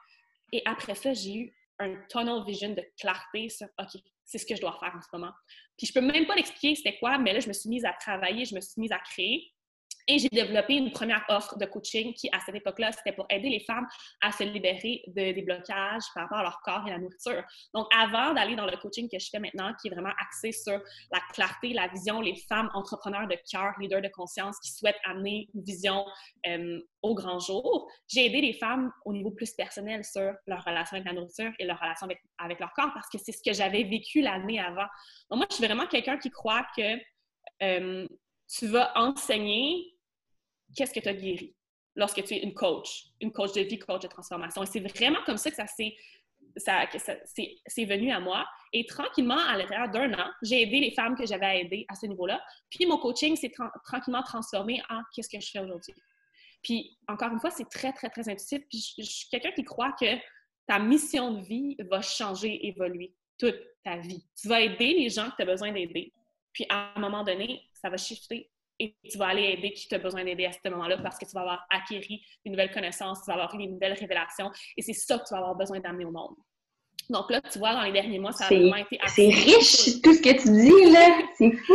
[0.51, 4.55] Et après ça, j'ai eu un tunnel vision de clarté sur, OK, c'est ce que
[4.55, 5.33] je dois faire en ce moment.
[5.77, 7.93] Puis je peux même pas l'expliquer c'était quoi, mais là, je me suis mise à
[7.93, 9.51] travailler, je me suis mise à créer.
[10.11, 13.47] Et j'ai développé une première offre de coaching qui, à cette époque-là, c'était pour aider
[13.47, 13.87] les femmes
[14.19, 17.41] à se libérer de, des blocages par rapport à leur corps et la nourriture.
[17.73, 20.77] Donc, avant d'aller dans le coaching que je fais maintenant, qui est vraiment axé sur
[21.13, 25.47] la clarté, la vision, les femmes entrepreneurs de cœur, leaders de conscience qui souhaitent amener
[25.55, 26.05] une vision
[26.45, 30.97] euh, au grand jour, j'ai aidé les femmes au niveau plus personnel sur leur relation
[30.97, 33.53] avec la nourriture et leur relation avec, avec leur corps parce que c'est ce que
[33.53, 34.87] j'avais vécu l'année avant.
[35.29, 36.99] Donc, moi, je suis vraiment quelqu'un qui croit que
[37.63, 38.05] euh,
[38.49, 39.90] tu vas enseigner
[40.75, 41.55] qu'est-ce que tu as guéri
[41.95, 44.63] lorsque tu es une coach, une coach de vie, coach de transformation.
[44.63, 45.95] Et c'est vraiment comme ça que ça s'est
[46.57, 46.85] ça,
[47.25, 48.45] c'est venu à moi.
[48.73, 51.95] Et tranquillement, à l'intérieur d'un an, j'ai aidé les femmes que j'avais à aider à
[51.95, 52.43] ce niveau-là.
[52.69, 53.51] Puis mon coaching s'est
[53.85, 55.93] tranquillement transformé en qu'est-ce que je fais aujourd'hui.
[56.63, 58.61] Puis encore une fois, c'est très, très, très intuitif.
[58.69, 60.17] Puis je, je suis quelqu'un qui croit que
[60.67, 64.23] ta mission de vie va changer, évoluer toute ta vie.
[64.39, 66.13] Tu vas aider les gens que tu as besoin d'aider.
[66.53, 68.50] Puis à un moment donné, ça va shifter
[68.81, 71.31] et tu vas aller aider qui t'a besoin d'aider à ce moment-là parce que tu
[71.31, 74.93] vas avoir acquis des nouvelles connaissances, tu vas avoir eu des nouvelles révélations et c'est
[74.93, 76.35] ça que tu vas avoir besoin d'amener au monde.
[77.09, 79.31] Donc là, tu vois, dans les derniers mois, ça a vraiment été axé.
[79.31, 81.21] C'est riche, tout ce que tu dis, là!
[81.37, 81.73] C'est fou!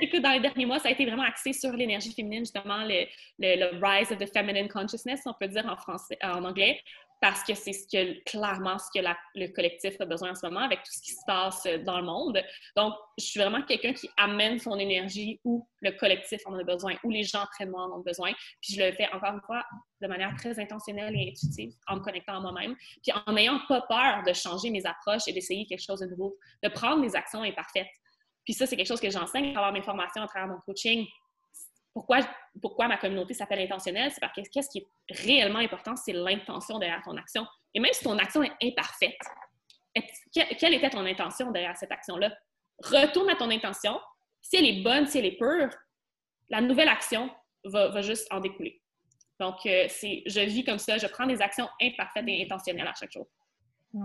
[0.00, 3.06] Écoute, dans les derniers mois, ça a été vraiment axé sur l'énergie féminine, justement, le,
[3.38, 6.80] le, rise of the feminine consciousness, on peut dire en français, en anglais,
[7.20, 9.04] parce que c'est clairement ce que
[9.34, 11.98] le collectif a besoin en ce moment avec tout ce qui se passe euh, dans
[11.98, 12.42] le monde.
[12.76, 16.94] Donc, je suis vraiment quelqu'un qui amène son énergie où le collectif en a besoin,
[17.04, 18.32] où les gens près de moi en ont besoin.
[18.60, 19.64] Puis je le fais encore une fois
[20.00, 23.80] de manière très intentionnelle et intuitive, en me connectant à moi-même, puis en n'ayant pas
[23.82, 27.42] peur de changer mes approches et d'essayer quelque chose de nouveau, de prendre des actions
[27.42, 27.86] imparfaites.
[28.44, 31.06] Puis ça, c'est quelque chose que j'enseigne à travers mes formations, à travers mon coaching,
[31.96, 32.18] pourquoi,
[32.60, 34.10] pourquoi ma communauté s'appelle intentionnelle?
[34.12, 37.46] C'est parce que qu'est-ce qui est réellement important, c'est l'intention derrière ton action.
[37.72, 39.16] Et même si ton action est imparfaite,
[40.30, 42.30] quelle était ton intention derrière cette action-là?
[42.84, 43.98] Retourne à ton intention.
[44.42, 45.70] Si elle est bonne, si elle est pure,
[46.50, 47.30] la nouvelle action
[47.64, 48.82] va, juste en découler.
[49.40, 52.92] Donc, euh, c'est, je vis comme ça, je prends des actions imparfaites et intentionnelles à
[52.92, 53.26] chaque jour.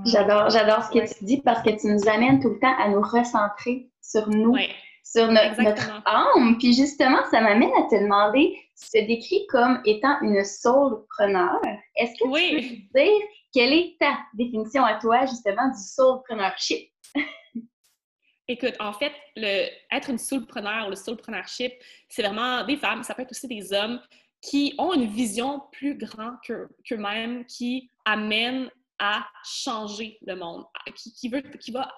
[0.05, 2.87] J'adore, j'adore ce que tu dis parce que tu nous amènes tout le temps à
[2.87, 4.55] nous recentrer sur nous
[5.03, 6.57] sur notre, âme.
[6.57, 11.59] Puis justement, ça m'amène à te demander, tu te décris comme étant une soulpreneur.
[11.95, 13.21] Est-ce que tu peux dire
[13.53, 16.89] quelle est ta définition à toi, justement, du soulpreneurship?
[18.47, 21.73] Écoute, en fait, le, être une soulpreneur ou le soulpreneurship,
[22.09, 23.99] c'est vraiment des femmes, ça peut être aussi des hommes
[24.41, 31.29] qui ont une vision plus grande qu'eux-mêmes, qui amènent à changer le monde, qui, qui,
[31.29, 31.91] veut, qui va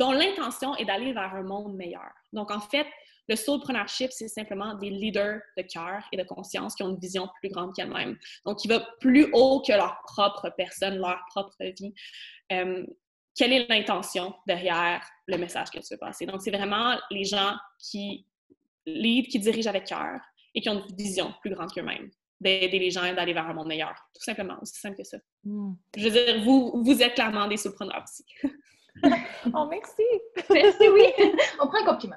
[0.00, 2.10] dont l'intention est d'aller vers un monde meilleur.
[2.32, 2.86] Donc, en fait,
[3.28, 7.28] le soulpreneurship, c'est simplement des leaders de cœur et de conscience qui ont une vision
[7.38, 8.16] plus grande qu'elles-mêmes.
[8.46, 11.94] Donc, qui va plus haut que leur propre personne, leur propre vie.
[12.50, 12.84] Euh,
[13.36, 16.24] quelle est l'intention derrière le message que tu veux passer?
[16.24, 18.26] Donc, c'est vraiment les gens qui
[18.86, 20.18] lead, qui dirigent avec cœur
[20.54, 23.68] et qui ont une vision plus grande qu'eux-mêmes d'aider les gens d'aller vers un monde
[23.68, 23.94] meilleur.
[24.14, 25.18] Tout simplement, aussi simple que ça.
[25.44, 25.74] Hmm.
[25.94, 28.24] Je veux dire, vous, vous êtes clairement des soulpreneurs aussi.
[29.54, 30.02] oh, merci!
[30.50, 31.12] Merci, oui!
[31.60, 32.16] On prend un compliment.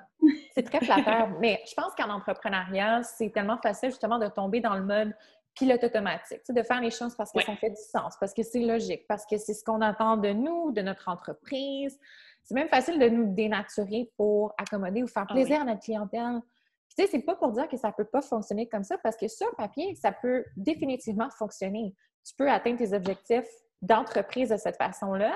[0.53, 4.75] C'est très flatteur, mais je pense qu'en entrepreneuriat, c'est tellement facile justement de tomber dans
[4.75, 5.13] le mode
[5.55, 8.59] pilote automatique, de faire les choses parce que ça fait du sens, parce que c'est
[8.59, 11.99] logique, parce que c'est ce qu'on attend de nous, de notre entreprise.
[12.43, 16.41] C'est même facile de nous dénaturer pour accommoder ou faire ah plaisir à notre clientèle.
[16.89, 19.27] Tu sais, c'est pas pour dire que ça peut pas fonctionner comme ça, parce que
[19.27, 21.95] sur papier, ça peut définitivement fonctionner.
[22.25, 23.47] Tu peux atteindre tes objectifs
[23.81, 25.33] d'entreprise de cette façon-là,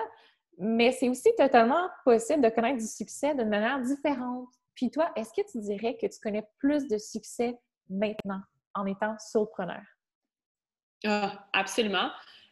[0.58, 4.50] mais c'est aussi totalement possible de connaître du succès d'une manière différente.
[4.76, 7.56] Puis toi, est-ce que tu dirais que tu connais plus de succès
[7.90, 8.42] maintenant
[8.74, 9.82] en étant solopreneur?
[11.06, 12.10] Ah, absolument.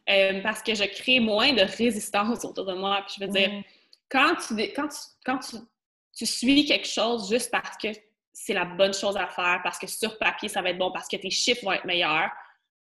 [0.08, 3.02] Euh, parce que je crée moins de résistance autour de moi.
[3.06, 3.62] Puis je veux dire, mm.
[4.08, 5.56] quand, tu, quand, tu, quand tu,
[6.16, 7.88] tu, suis quelque chose juste parce que
[8.32, 11.08] c'est la bonne chose à faire, parce que sur papier, ça va être bon, parce
[11.08, 12.30] que tes chiffres vont être meilleurs,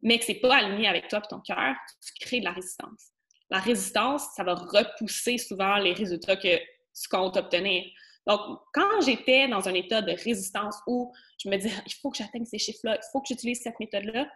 [0.04, 3.14] mais que c'est pas aligné avec toi et ton cœur, tu crées de la résistance
[3.50, 6.60] la résistance, ça va repousser souvent les résultats que
[6.94, 7.86] ce qu'on obtenir.
[8.26, 8.42] Donc,
[8.74, 12.46] quand j'étais dans un état de résistance où je me disais, il faut que j'atteigne
[12.46, 14.28] ces chiffres-là, il faut que j'utilise cette méthode-là,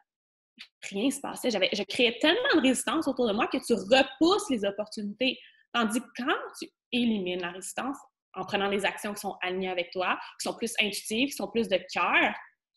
[0.90, 1.52] rien ne se passait.
[1.52, 5.38] je créais tellement de résistance autour de moi que tu repousses les opportunités.
[5.74, 7.98] Tandis que quand tu élimines la résistance
[8.34, 11.50] en prenant des actions qui sont alignées avec toi, qui sont plus intuitives, qui sont
[11.50, 12.34] plus de cœur,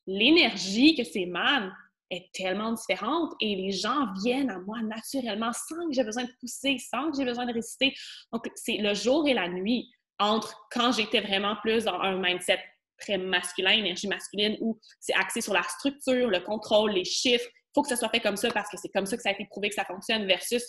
[0.06, 1.72] l'énergie que c'est man
[2.14, 6.32] est tellement différente et les gens viennent à moi naturellement sans que j'ai besoin de
[6.40, 7.94] pousser, sans que j'ai besoin de résister.
[8.32, 9.90] Donc, c'est le jour et la nuit.
[10.18, 12.62] entre quand j'étais vraiment plus dans un mindset
[12.98, 17.46] très masculin, énergie masculine, où c'est axé sur la structure, le contrôle, les chiffres.
[17.46, 19.30] Il faut que ça soit fait comme ça parce que c'est comme ça que ça
[19.30, 20.62] a été prouvé que ça fonctionne, versus,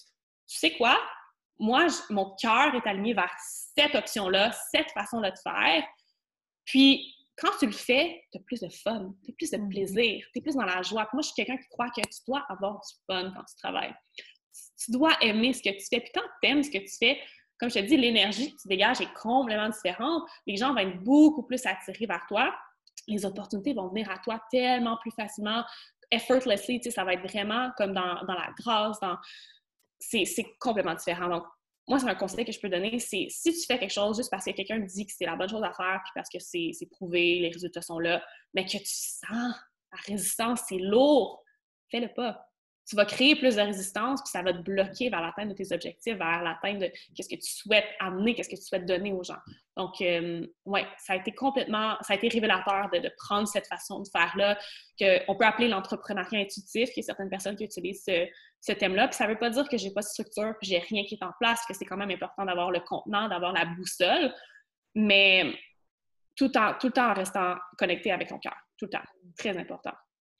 [0.47, 0.99] tu sais quoi?
[1.59, 3.31] Moi, mon cœur est aligné vers
[3.75, 5.83] cette option-là, cette façon-là de faire.
[6.65, 9.69] Puis, quand tu le fais, tu as plus de fun, tu as plus de mm-hmm.
[9.69, 11.07] plaisir, tu es plus dans la joie.
[11.13, 13.93] moi, je suis quelqu'un qui croit que tu dois avoir du fun quand tu travailles.
[14.77, 15.99] Tu dois aimer ce que tu fais.
[15.99, 17.19] Puis quand tu aimes ce que tu fais,
[17.59, 20.23] comme je te dis, l'énergie que tu dégages est complètement différente.
[20.45, 22.53] Les gens vont être beaucoup plus attirés vers toi.
[23.07, 25.63] Les opportunités vont venir à toi tellement plus facilement,
[26.11, 26.79] effortlessly.
[26.79, 29.17] Tu sais, ça va être vraiment comme dans, dans la grâce, dans...
[29.99, 30.25] C'est
[30.59, 31.29] complètement différent.
[31.29, 31.43] Donc,
[31.87, 34.31] moi, c'est un conseil que je peux donner, c'est si tu fais quelque chose juste
[34.31, 36.89] parce que quelqu'un dit que c'est la bonne chose à faire, puis parce que c'est
[36.89, 38.23] prouvé, les résultats sont là,
[38.53, 39.53] mais que tu sens
[39.91, 41.43] la résistance, c'est lourd,
[41.91, 42.47] fais-le pas
[42.87, 45.73] tu vas créer plus de résistance, puis ça va te bloquer vers l'atteinte de tes
[45.73, 49.23] objectifs, vers l'atteinte de qu'est-ce que tu souhaites amener, qu'est-ce que tu souhaites donner aux
[49.23, 49.39] gens.
[49.75, 54.01] Donc, euh, oui, ça a été complètement, ça a été révélateur de, prendre cette façon
[54.01, 54.57] de faire-là,
[54.99, 59.07] qu'on peut appeler l'entrepreneuriat intuitif, qu'il y a certaines personnes qui utilisent ce, thème-là.
[59.07, 61.15] Puis ça ne veut pas dire que j'ai pas de structure, puis j'ai rien qui
[61.15, 64.33] est en place, que c'est quand même important d'avoir le contenant, d'avoir la boussole,
[64.93, 65.53] mais
[66.35, 69.05] tout, en, tout le temps en restant connecté avec ton cœur, tout le temps.
[69.37, 69.93] Très important.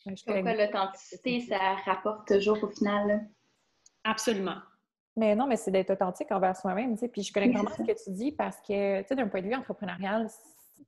[0.06, 3.28] Pourquoi l'authenticité, ça rapporte toujours au final?
[4.04, 4.58] Absolument.
[5.18, 7.08] Mais non, mais c'est d'être authentique envers soi-même, tu sais.
[7.08, 9.48] Puis je connais vraiment ce que tu dis parce que, tu sais, d'un point de
[9.48, 10.28] vue entrepreneurial,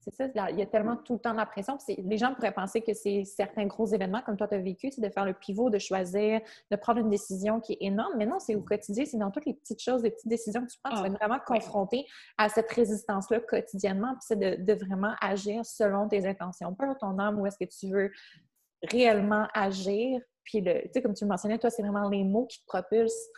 [0.01, 1.77] c'est ça, il y a tellement tout le temps de la pression.
[1.77, 4.89] Puis les gens pourraient penser que c'est certains gros événements comme toi, tu as vécu,
[4.97, 8.13] de faire le pivot, de choisir, de prendre une décision qui est énorme.
[8.17, 10.71] Mais non, c'est au quotidien, c'est dans toutes les petites choses, les petites décisions que
[10.71, 10.95] tu prends.
[10.95, 12.05] Tu vas être ah, vraiment confronté
[12.37, 14.11] à cette résistance-là quotidiennement.
[14.13, 17.69] Puis c'est de, de, vraiment agir selon tes intentions, pas ton âme, où est-ce que
[17.69, 18.11] tu veux
[18.83, 20.19] réellement agir.
[20.43, 23.29] Puis, tu sais, comme tu le mentionnais, toi, c'est vraiment les mots qui te propulsent.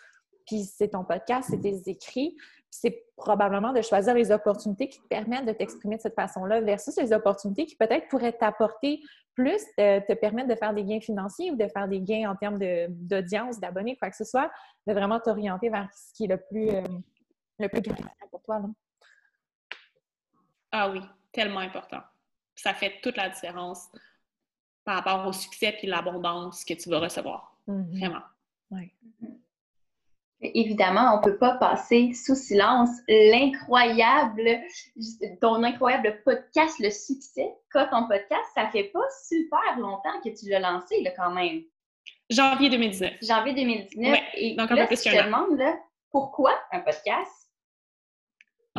[0.46, 2.36] Puis, c'est ton podcast, c'est tes écrits.
[2.72, 6.96] c'est probablement de choisir les opportunités qui te permettent de t'exprimer de cette façon-là versus
[6.98, 9.02] les opportunités qui peut-être pourraient t'apporter
[9.34, 12.60] plus, te, permettre de faire des gains financiers ou de faire des gains en termes
[12.90, 14.52] d'audience, d'abonnés, quoi que ce soit,
[14.86, 16.84] de vraiment t'orienter vers ce qui est le plus, euh,
[17.58, 17.82] le plus
[18.32, 18.62] pour toi.
[20.72, 22.02] Ah oui, tellement important.
[22.56, 23.88] Ça fait toute la différence
[24.90, 27.56] par rapport au succès et l'abondance que tu vas recevoir.
[27.68, 28.00] Mm-hmm.
[28.00, 28.24] Vraiment.
[30.42, 34.62] Évidemment, on ne peut pas passer sous silence l'incroyable,
[35.42, 38.42] ton incroyable podcast, le succès qu'a ton podcast.
[38.56, 41.62] Ça fait pas super longtemps que tu l'as lancé, là, quand même.
[42.32, 43.14] Janvier 2019.
[43.22, 44.20] Janvier 2019.
[44.36, 45.62] Et donc, là, je te demande,
[46.10, 47.39] pourquoi un podcast?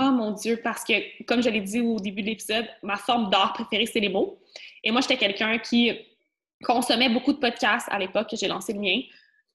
[0.03, 3.29] Oh mon Dieu, parce que, comme je l'ai dit au début de l'épisode, ma forme
[3.29, 4.41] d'art préférée, c'est les mots.
[4.83, 5.93] Et moi, j'étais quelqu'un qui
[6.65, 9.01] consommait beaucoup de podcasts à l'époque que j'ai lancé le mien.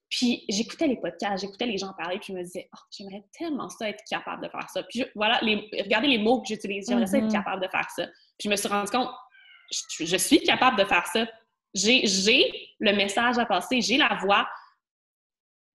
[0.08, 3.68] Puis j'écoutais les podcasts, j'écoutais les gens parler, puis je me disais, oh, j'aimerais tellement
[3.68, 4.84] ça être capable de faire ça.
[4.84, 7.32] Puis voilà, les, regardez les mots que j'utilise, j'aimerais ça être mm-hmm.
[7.32, 8.06] capable de faire ça.
[8.38, 9.10] Puis je me suis rendu compte,
[9.72, 11.26] je, suis capable de faire ça.
[11.74, 12.04] J'ai
[12.78, 14.48] le message à passer, j'ai la voix.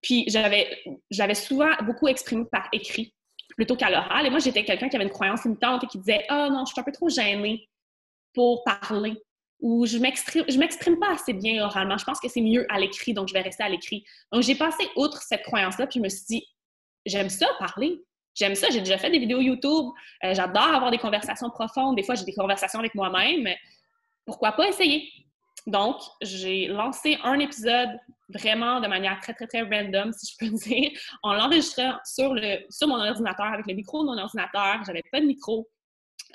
[0.01, 3.13] Puis j'avais souvent beaucoup exprimé par écrit
[3.61, 4.25] plutôt qu'à l'oral.
[4.25, 6.65] Et moi, j'étais quelqu'un qui avait une croyance limitante et qui disait Ah oh, non,
[6.65, 7.69] je suis un peu trop gênée
[8.33, 9.21] pour parler
[9.59, 11.95] ou je m'exprime, je m'exprime pas assez bien oralement.
[11.95, 14.03] Je pense que c'est mieux à l'écrit, donc je vais rester à l'écrit.
[14.31, 16.47] Donc, j'ai passé outre cette croyance-là, puis je me suis dit
[17.05, 18.01] J'aime ça, parler.
[18.33, 18.67] J'aime ça.
[18.71, 19.91] J'ai déjà fait des vidéos YouTube.
[20.23, 21.95] Euh, j'adore avoir des conversations profondes.
[21.95, 23.47] Des fois, j'ai des conversations avec moi-même.
[24.25, 25.07] Pourquoi pas essayer?
[25.67, 27.99] Donc, j'ai lancé un épisode
[28.29, 30.91] vraiment de manière très, très, très random, si je peux dire.
[31.23, 34.83] On l'enregistrait sur, le, sur mon ordinateur avec le micro de mon ordinateur.
[34.85, 35.69] J'avais pas de micro.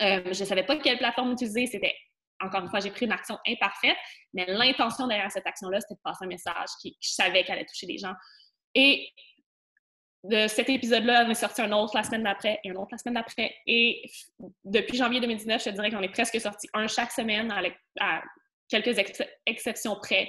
[0.00, 1.66] Euh, je ne savais pas quelle plateforme utiliser.
[1.66, 1.94] C'était,
[2.40, 3.96] encore une fois, j'ai pris une action imparfaite,
[4.32, 7.66] mais l'intention derrière cette action-là, c'était de passer un message qui, je savais qu'elle allait
[7.66, 8.14] toucher les gens.
[8.74, 9.08] Et
[10.22, 12.98] de cet épisode-là, on est sorti un autre la semaine d'après et un autre la
[12.98, 13.54] semaine d'après.
[13.66, 14.02] Et
[14.64, 17.50] depuis janvier 2019, je te dirais qu'on est presque sorti un chaque semaine
[18.00, 18.22] à
[18.68, 18.98] quelques
[19.46, 20.28] exceptions près.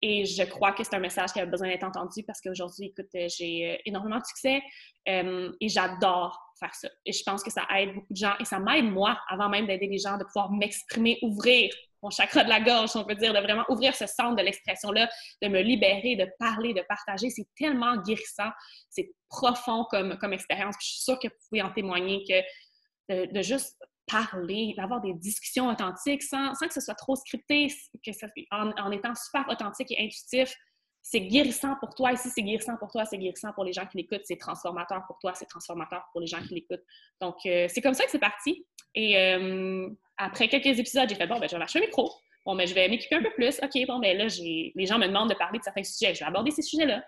[0.00, 3.08] Et je crois que c'est un message qui a besoin d'être entendu parce qu'aujourd'hui, écoute,
[3.16, 4.62] euh, j'ai euh, énormément de succès
[5.08, 6.88] euh, et j'adore faire ça.
[7.04, 9.66] Et je pense que ça aide beaucoup de gens et ça m'aide moi, avant même
[9.66, 13.34] d'aider les gens, de pouvoir m'exprimer, ouvrir mon chakra de la gorge, on peut dire,
[13.34, 15.08] de vraiment ouvrir ce centre de l'expression-là,
[15.42, 17.28] de me libérer, de parler, de partager.
[17.30, 18.50] C'est tellement guérissant,
[18.88, 20.76] c'est profond comme, comme expérience.
[20.80, 23.76] Je suis sûre que vous pouvez en témoigner que de juste
[24.10, 27.68] parler, d'avoir des discussions authentiques sans, que ce soit trop scripté,
[28.04, 30.54] que ça, en, étant super authentique et intuitif.
[31.02, 32.12] C'est guérissant pour toi.
[32.12, 35.18] Ici, c'est guérissant pour toi, c'est guérissant pour les gens qui l'écoutent, c'est transformateur pour
[35.18, 36.84] toi, c'est transformateur pour les gens qui l'écoutent.
[37.20, 38.66] Donc, euh, c'est comme ça que c'est parti.
[38.94, 39.88] Et euh,
[40.18, 42.12] après quelques épisodes, j'ai fait bon, ben, je vais lâcher un micro.
[42.44, 43.58] Bon, mais ben, je vais m'équiper un peu plus.
[43.62, 46.14] OK, bon, ben là, les gens me demandent de parler de certains sujets.
[46.14, 47.02] Je vais aborder ces sujets-là.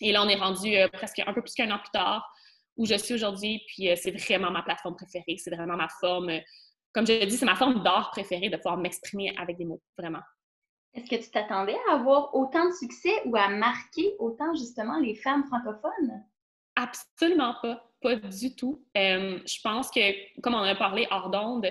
[0.00, 2.32] Et là, on est rendu euh, presque un peu plus qu'un an plus tard
[2.82, 6.32] où je suis aujourd'hui, puis c'est vraiment ma plateforme préférée, c'est vraiment ma forme,
[6.92, 9.80] comme je l'ai dit, c'est ma forme d'art préférée de pouvoir m'exprimer avec des mots,
[9.96, 10.22] vraiment.
[10.94, 15.14] Est-ce que tu t'attendais à avoir autant de succès ou à marquer autant justement les
[15.14, 16.24] femmes francophones?
[16.74, 18.84] Absolument pas, pas du tout.
[18.96, 21.68] je pense que, comme on a parlé hors d'onde,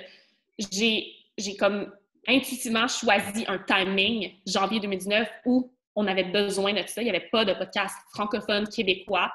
[0.57, 1.93] j'ai comme
[2.25, 7.01] intuitivement choisi un timing, janvier 2019, où on avait besoin de ça.
[7.01, 9.29] Il n'y avait pas de podcast francophone québécois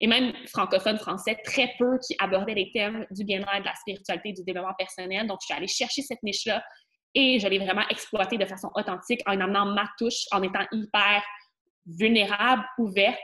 [0.00, 4.32] et même francophone français, très peu qui abordaient les thèmes du bien-être, de la spiritualité,
[4.32, 5.26] du développement personnel.
[5.26, 6.62] Donc, je suis allée chercher cette niche-là
[7.14, 11.22] et je l'ai vraiment exploitée de façon authentique en amenant ma touche, en étant hyper
[11.86, 13.18] vulnérable, ouverte.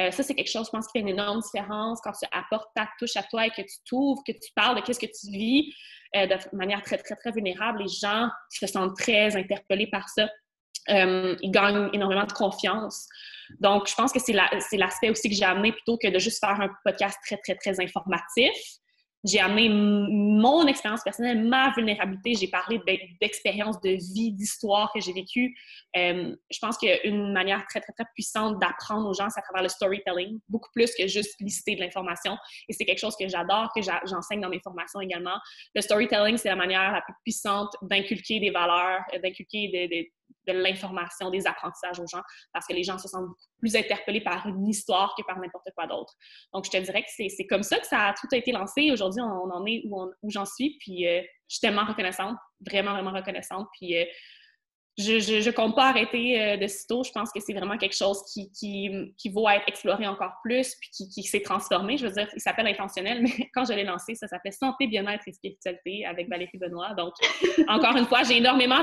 [0.00, 2.68] Euh, ça, c'est quelque chose, je pense, qui fait une énorme différence quand tu apportes
[2.74, 5.30] ta touche à toi et que tu t'ouvres, que tu parles de qu'est-ce que tu
[5.30, 5.72] vis
[6.16, 7.82] euh, de manière très, très, très vulnérable.
[7.82, 10.28] Les gens se sentent très interpellés par ça.
[10.90, 13.08] Euh, ils gagnent énormément de confiance.
[13.60, 16.60] Donc, je pense que c'est l'aspect aussi que j'ai amené plutôt que de juste faire
[16.60, 18.52] un podcast très, très, très informatif
[19.24, 22.34] j'ai amené mon expérience personnelle, ma vulnérabilité.
[22.34, 22.78] J'ai parlé
[23.20, 25.56] d'expériences de vie, d'histoire que j'ai vécues.
[25.96, 29.30] Euh, je pense qu'il y a une manière très, très, très puissante d'apprendre aux gens,
[29.30, 32.36] c'est à travers le storytelling, beaucoup plus que juste lister de l'information.
[32.68, 35.38] Et c'est quelque chose que j'adore, que j'enseigne dans mes formations également.
[35.74, 40.12] Le storytelling, c'est la manière la plus puissante d'inculquer des valeurs, d'inculquer des,
[40.46, 42.22] de l'information, des apprentissages aux gens,
[42.52, 45.68] parce que les gens se sentent beaucoup plus interpellés par une histoire que par n'importe
[45.74, 46.12] quoi d'autre.
[46.52, 48.90] Donc, je te dirais que c'est comme ça que ça a tout été lancé.
[48.90, 53.12] Aujourd'hui, on, en est où, j'en suis, puis euh, je suis tellement reconnaissante, vraiment, vraiment
[53.12, 53.68] reconnaissante.
[53.78, 54.04] Puis euh,
[54.96, 57.02] je ne compte pas arrêter euh, de sitôt.
[57.02, 61.08] Je pense que c'est vraiment quelque chose qui, qui, vaut être exploré encore plus, puis
[61.08, 61.96] qui, s'est transformé.
[61.96, 65.26] Je veux dire, il s'appelle intentionnel, mais quand je l'ai lancé, ça s'appelait Santé, bien-être
[65.26, 66.94] et spiritualité avec Valérie Benoît.
[66.94, 67.14] Donc,
[67.68, 68.82] encore une fois, j'ai énormément,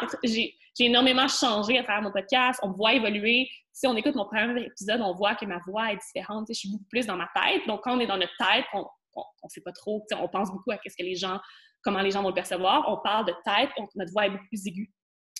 [0.80, 2.59] énormément changé à travers mon podcast.
[2.63, 3.49] On me voit évoluer.
[3.74, 6.45] Si on écoute mon premier épisode, on voit que ma voix est différente.
[6.49, 7.65] Je suis beaucoup plus dans ma tête.
[7.67, 10.05] Donc, quand on est dans notre tête, on ne sait pas trop.
[10.13, 11.39] On pense beaucoup à ce que les gens,
[11.84, 12.86] comment les gens vont le percevoir.
[12.88, 14.91] On parle de tête, notre voix est beaucoup plus aiguë.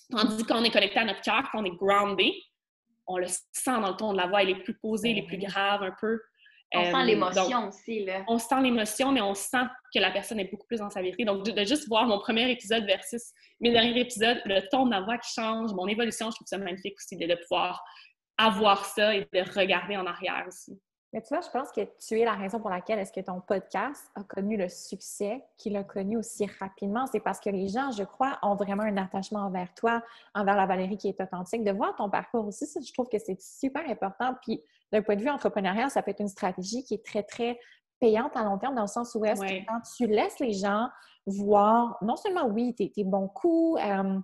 [0.10, 2.34] Tandis qu'on est connecté à notre cœur, qu'on est groundé,
[3.08, 5.26] on le sent dans le ton de la voix, il est plus posé, il est
[5.26, 6.20] plus grave un peu.
[6.74, 8.24] On sent euh, l'émotion aussi, là.
[8.28, 11.26] On sent l'émotion, mais on sent que la personne est beaucoup plus dans sa vérité.
[11.26, 15.02] Donc, de, juste voir mon premier épisode versus mes derniers épisodes, le ton de la
[15.02, 17.84] voix qui change, mon évolution, je trouve ça magnifique aussi de pouvoir
[18.38, 20.80] avoir ça et de regarder en arrière aussi.
[21.14, 23.42] Mais tu vois, je pense que tu es la raison pour laquelle est-ce que ton
[23.42, 27.06] podcast a connu le succès qu'il a connu aussi rapidement.
[27.06, 30.02] C'est parce que les gens, je crois, ont vraiment un attachement envers toi,
[30.34, 31.66] envers la Valérie qui est authentique.
[31.66, 34.36] De voir ton parcours aussi, je trouve que c'est super important.
[34.42, 37.60] Puis d'un point de vue entrepreneurial, ça peut être une stratégie qui est très, très
[38.00, 40.88] payante à long terme dans le sens où est-ce que quand tu laisses les gens
[41.26, 44.20] voir non seulement, oui, tes, bons coups, euh,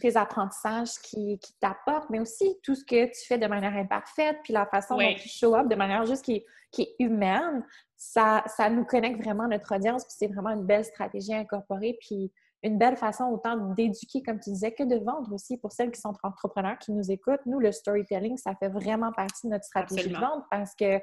[0.00, 4.52] tes apprentissages qui, t'apportent, mais aussi tout ce que tu fais de manière imparfaite, puis
[4.52, 6.44] la façon dont tu show up de manière juste qui,
[6.78, 7.64] est humaine,
[7.96, 11.96] ça, ça nous connecte vraiment notre audience, puis c'est vraiment une belle stratégie à incorporer,
[12.00, 12.32] puis
[12.62, 16.00] une belle façon autant d'éduquer, comme tu disais, que de vendre aussi pour celles qui
[16.00, 17.44] sont entrepreneurs, qui nous écoutent.
[17.46, 21.00] Nous, le storytelling, ça fait vraiment partie de notre stratégie de vente parce que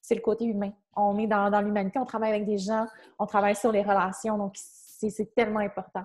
[0.00, 0.72] c'est le côté humain.
[0.96, 2.86] On est dans, dans l'humanité, on travaille avec des gens,
[3.18, 6.04] on travaille sur les relations, donc c'est tellement important.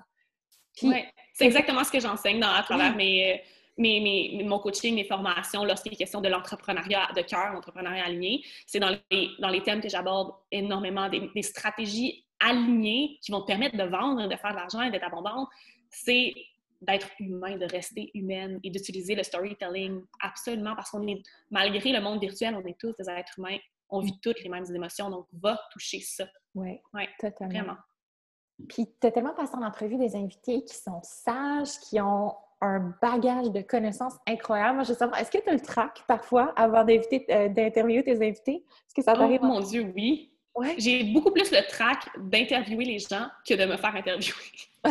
[0.83, 1.03] Oui,
[1.33, 3.41] c'est exactement ce que j'enseigne à travers mes,
[3.77, 8.43] mes, mon coaching, mes formations, lorsqu'il est question de l'entrepreneuriat de cœur, l'entrepreneuriat aligné.
[8.65, 13.47] C'est dans les, dans les thèmes que j'aborde énormément, des, stratégies alignées qui vont te
[13.47, 15.47] permettre de vendre, de faire de l'argent et d'être abondante.
[15.89, 16.33] C'est
[16.81, 22.01] d'être humain, de rester humaine et d'utiliser le storytelling absolument parce qu'on est, malgré le
[22.01, 23.57] monde virtuel, on est tous des êtres humains,
[23.89, 26.25] on vit toutes les mêmes émotions, donc va toucher ça.
[26.53, 27.53] Oui, ouais, totalement.
[27.53, 27.77] Vraiment.
[28.69, 32.95] Puis, tu as tellement passé en entrevue des invités qui sont sages, qui ont un
[33.01, 34.75] bagage de connaissances incroyable.
[34.75, 38.65] Moi, je savoir, est-ce que tu as le trac parfois avant euh, d'interviewer tes invités?
[38.65, 39.39] Est-ce que ça t'arrive?
[39.43, 40.31] Oh mon Dieu, oui!
[40.57, 40.75] Ouais.
[40.79, 44.33] J'ai beaucoup plus le trac d'interviewer les gens que de me faire interviewer.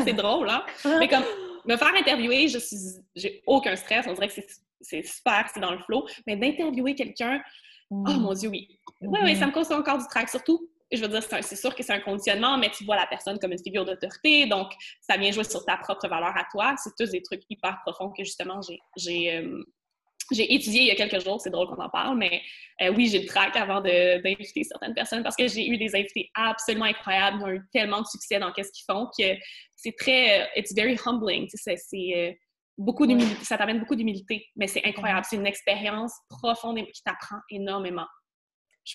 [0.04, 0.64] c'est drôle, hein?
[1.00, 1.24] Mais comme
[1.66, 2.76] me faire interviewer, je suis,
[3.16, 4.06] j'ai aucun stress.
[4.08, 4.40] On dirait que
[4.80, 6.06] c'est super, c'est dans le flow.
[6.26, 7.42] Mais d'interviewer quelqu'un,
[7.90, 8.20] oh mm.
[8.20, 8.78] mon Dieu, oui.
[9.00, 10.28] Oui, oui, ça me cause encore du trac.
[10.28, 13.38] Surtout je veux dire, c'est sûr que c'est un conditionnement, mais tu vois la personne
[13.38, 16.74] comme une figure d'autorité, donc ça vient jouer sur ta propre valeur à toi.
[16.82, 18.60] C'est tous des trucs hyper profonds que justement
[18.96, 19.64] j'ai euh,
[20.32, 21.40] étudié il y a quelques jours.
[21.40, 22.42] C'est drôle qu'on en parle, mais
[22.82, 26.30] euh, oui, j'ai le trac avant d'inviter certaines personnes parce que j'ai eu des invités
[26.34, 27.38] absolument incroyables.
[27.40, 29.24] Ils ont eu tellement de succès dans ce qu'ils font que
[29.74, 31.48] c'est très, euh, it's very humbling.
[31.52, 32.38] C'est
[32.78, 35.26] beaucoup d'humilité, ça t'amène beaucoup d'humilité, mais c'est incroyable.
[35.28, 38.06] C'est une expérience profonde qui t'apprend énormément.
[38.86, 38.94] Je,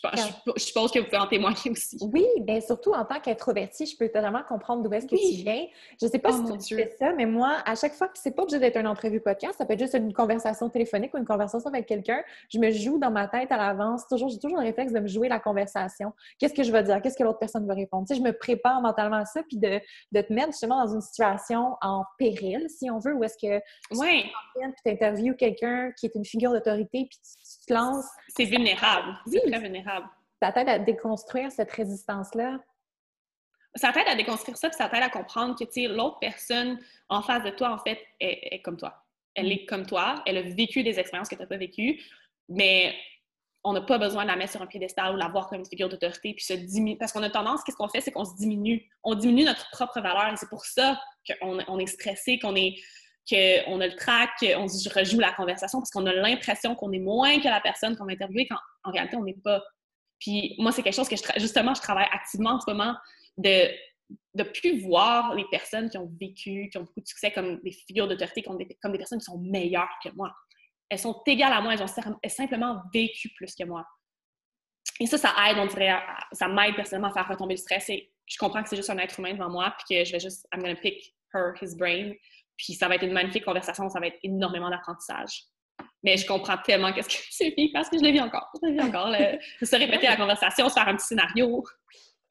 [0.55, 1.97] suppose que vous pouvez en témoigner aussi.
[2.01, 5.65] Oui, bien surtout en tant qu'introvertie, je peux totalement comprendre d'où est-ce que tu viens.
[5.99, 8.33] Je ne sais pas oh si tu fais ça, mais moi, à chaque fois, c'est
[8.33, 11.25] pas obligé d'être une entrevue podcast, ça peut être juste une conversation téléphonique ou une
[11.25, 12.23] conversation avec quelqu'un.
[12.49, 14.07] Je me joue dans ma tête à l'avance.
[14.07, 16.13] Toujours, j'ai toujours le réflexe de me jouer la conversation.
[16.39, 17.01] Qu'est-ce que je vais dire?
[17.01, 18.07] Qu'est-ce que l'autre personne va répondre?
[18.07, 19.81] Tu sais, je me prépare mentalement à ça, puis de,
[20.13, 23.61] de, te mettre justement dans une situation en péril, si on veut, où est-ce que
[23.99, 24.23] ouais.
[24.85, 27.40] tu interviews quelqu'un qui est une figure d'autorité, puis tu,
[27.71, 28.05] te lances.
[28.29, 29.17] C'est vulnérable.
[29.27, 30.07] C'est très vulnérable.
[30.41, 32.59] Ça t'aide à déconstruire cette résistance-là?
[33.75, 37.43] Ça t'aide à déconstruire ça, puis ça t'aide à comprendre que l'autre personne en face
[37.43, 39.05] de toi, en fait, est, comme toi.
[39.35, 39.51] Elle mm.
[39.51, 42.01] est comme toi, elle a vécu des expériences que tu n'as pas vécues,
[42.49, 42.93] mais
[43.63, 45.65] on n'a pas besoin de la mettre sur un piédestal ou la voir comme une
[45.65, 46.97] figure d'autorité, puis se diminuer.
[46.97, 48.89] Parce qu'on a tendance, qu'est-ce qu'on fait, c'est qu'on se diminue.
[49.03, 50.99] On diminue notre propre valeur, et c'est pour ça
[51.41, 52.75] qu'on on est stressé, qu'on est
[53.29, 56.99] qu'on a le trac, qu'on se rejoue la conversation parce qu'on a l'impression qu'on est
[56.99, 59.61] moins que la personne qu'on va interviewer quand en réalité on n'est pas.
[60.19, 62.95] Puis moi, c'est quelque chose que justement, je travaille activement en ce moment
[63.37, 63.69] de
[64.33, 67.71] de plus voir les personnes qui ont vécu, qui ont beaucoup de succès comme des
[67.71, 70.33] figures d'autorité, comme, comme des, personnes qui sont meilleures que moi.
[70.89, 73.85] Elles sont égales à moi, elles ont simplement vécu plus que moi.
[74.99, 75.97] Et ça, ça aide, on dirait,
[76.33, 77.89] ça m'aide personnellement à faire retomber le stress.
[77.89, 80.19] Et je comprends que c'est juste un être humain devant moi, puis que je vais
[80.19, 82.13] juste, I'm gonna pick her, his brain.
[82.57, 85.45] Puis ça va être une magnifique conversation, ça va être énormément d'apprentissage.
[86.03, 87.13] Mais je comprends tellement qu'est-ce que
[87.49, 88.51] tu vis parce que je l'ai vu encore.
[88.61, 89.09] Je l'ai vu encore.
[89.09, 91.63] de se répéter la conversation, se faire un petit scénario.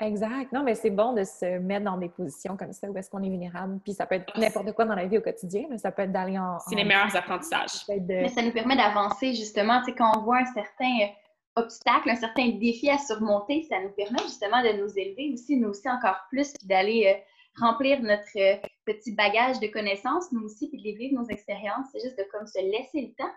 [0.03, 0.51] Exact.
[0.53, 3.23] Non, mais c'est bon de se mettre dans des positions comme ça où est-ce qu'on
[3.23, 3.81] est vulnérable.
[3.85, 6.13] Puis ça peut être n'importe quoi dans la vie au quotidien, mais ça peut être
[6.13, 6.59] d'aller en.
[6.61, 7.85] C'est les meilleurs apprentissages.
[7.89, 9.81] Mais ça nous permet d'avancer justement.
[9.81, 11.11] Tu sais, quand on voit un certain
[11.57, 15.69] obstacle, un certain défi à surmonter, ça nous permet justement de nous élever aussi, nous
[15.69, 18.57] aussi encore plus, puis d'aller euh, remplir notre euh,
[18.93, 21.87] petit bagage de connaissances, nous aussi, puis de vivre nos expériences.
[21.93, 23.33] C'est juste de comme se laisser le temps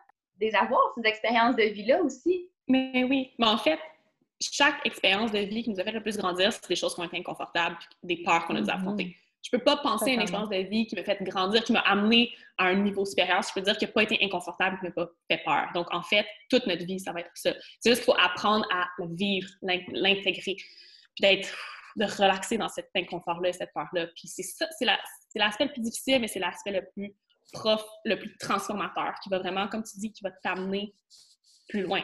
[0.52, 2.50] d'avoir ces expériences de vie-là aussi.
[2.68, 3.80] Mais oui, mais en fait,
[4.42, 7.02] chaque expérience de vie qui nous a fait le plus grandir, c'est des choses qui
[7.02, 8.76] ont été inconfortables, des peurs qu'on a dû mm-hmm.
[8.76, 9.16] affronter.
[9.44, 11.82] Je peux pas penser à une expérience de vie qui m'a fait grandir, qui m'a
[11.82, 13.42] amené à un niveau supérieur.
[13.42, 15.68] Je peux dire qui n'a pas été inconfortable, qui m'a pas fait peur.
[15.74, 17.52] Donc, en fait, toute notre vie, ça va être ça.
[17.82, 20.66] C'est juste qu'il faut apprendre à vivre, l'intégrer, puis
[21.20, 21.54] d'être
[21.96, 24.08] de relaxer dans cet inconfort-là cette peur-là.
[24.16, 24.86] Puis c'est ça, c'est
[25.36, 27.16] l'aspect le plus difficile, mais c'est l'aspect le plus
[27.52, 30.94] prof, le plus transformateur, qui va vraiment, comme tu dis, qui va t'amener
[31.70, 32.02] plus loin.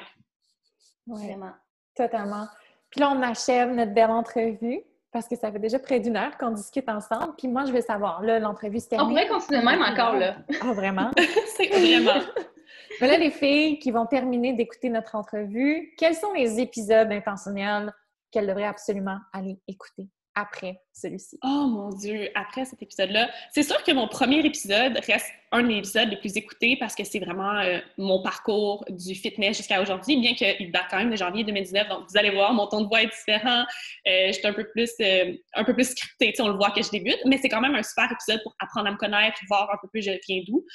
[1.08, 1.54] Vraiment.
[1.96, 2.48] Totalement.
[2.90, 4.82] Puis là, on achève notre belle entrevue
[5.12, 7.34] parce que ça fait déjà près d'une heure qu'on discute ensemble.
[7.38, 9.08] Puis moi, je veux savoir, là, l'entrevue se termine.
[9.08, 10.38] On pourrait continuer même encore, là.
[10.62, 11.12] Ah, vraiment?
[11.58, 12.22] c'est vraiment.
[13.02, 17.94] Mais là, les filles qui vont terminer d'écouter notre entrevue, quels sont les épisodes intentionnels
[18.32, 20.10] qu'elle devrait absolument aller écouter
[20.40, 21.38] après celui-ci.
[21.44, 23.30] Oh mon Dieu, après cet épisode-là.
[23.52, 27.04] C'est sûr que mon premier épisode reste un des épisodes les plus écoutés parce que
[27.04, 31.16] c'est vraiment euh, mon parcours du fitness jusqu'à aujourd'hui, bien qu'il date quand même de
[31.16, 31.90] janvier 2019.
[31.90, 33.66] Donc, vous allez voir, mon ton de voix est différent.
[34.08, 36.82] Euh, je suis un peu plus, euh, un peu plus scriptée, on le voit que
[36.82, 39.70] je débute, mais c'est quand même un super épisode pour apprendre à me connaître, voir
[39.74, 40.66] un peu plus je viens d'où.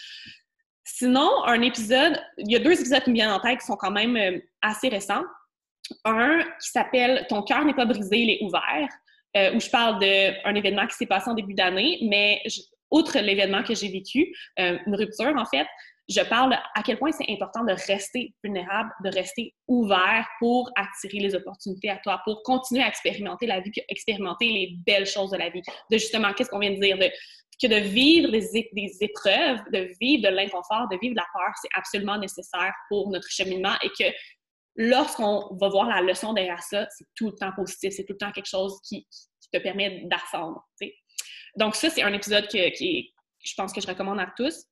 [0.87, 3.77] Sinon, un épisode, il y a deux épisodes qui me viennent en tête qui sont
[3.77, 5.23] quand même assez récents
[6.05, 8.89] un qui s'appelle Ton cœur n'est pas brisé, il est ouvert,
[9.37, 12.43] euh, où je parle d'un événement qui s'est passé en début d'année, mais
[12.91, 15.67] outre l'événement que j'ai vécu, euh, une rupture en fait,
[16.09, 21.19] je parle à quel point c'est important de rester vulnérable, de rester ouvert pour attirer
[21.19, 25.39] les opportunités à toi, pour continuer à expérimenter la vie, expérimenter les belles choses de
[25.39, 25.63] la vie.
[25.91, 26.99] De justement, qu'est-ce qu'on vient de dire,
[27.61, 31.53] que de vivre des, des épreuves, de vivre de l'inconfort, de vivre de la peur,
[31.63, 34.11] c'est absolument nécessaire pour notre cheminement et que
[34.77, 38.19] lorsqu'on va voir la leçon derrière ça, c'est tout le temps positif, c'est tout le
[38.19, 39.07] temps quelque chose qui,
[39.53, 40.67] te permet d'ascendre.
[41.57, 44.65] Donc ça, c'est un épisode que, je pense que je recommande à tous.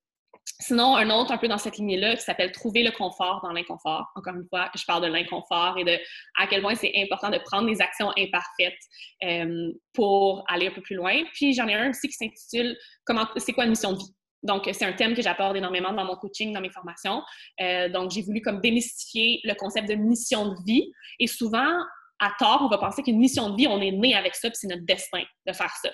[0.59, 4.07] Sinon, un autre un peu dans cette lignée-là qui s'appelle Trouver le confort dans l'inconfort.
[4.16, 5.96] Encore une fois, je parle de l'inconfort et de
[6.36, 8.78] à quel point c'est important de prendre des actions imparfaites
[9.24, 11.22] euh, pour aller un peu plus loin.
[11.34, 14.14] Puis j'en ai un aussi qui s'intitule Comment c'est quoi une mission de vie?
[14.43, 17.22] Donc, c'est un thème que j'apporte énormément dans mon coaching, dans mes formations.
[17.61, 20.93] Euh, donc, j'ai voulu comme démystifier le concept de mission de vie.
[21.20, 21.72] Et souvent,
[22.18, 24.57] à tort, on va penser qu'une mission de vie, on est né avec ça, puis
[24.61, 25.90] c'est notre destin de faire ça.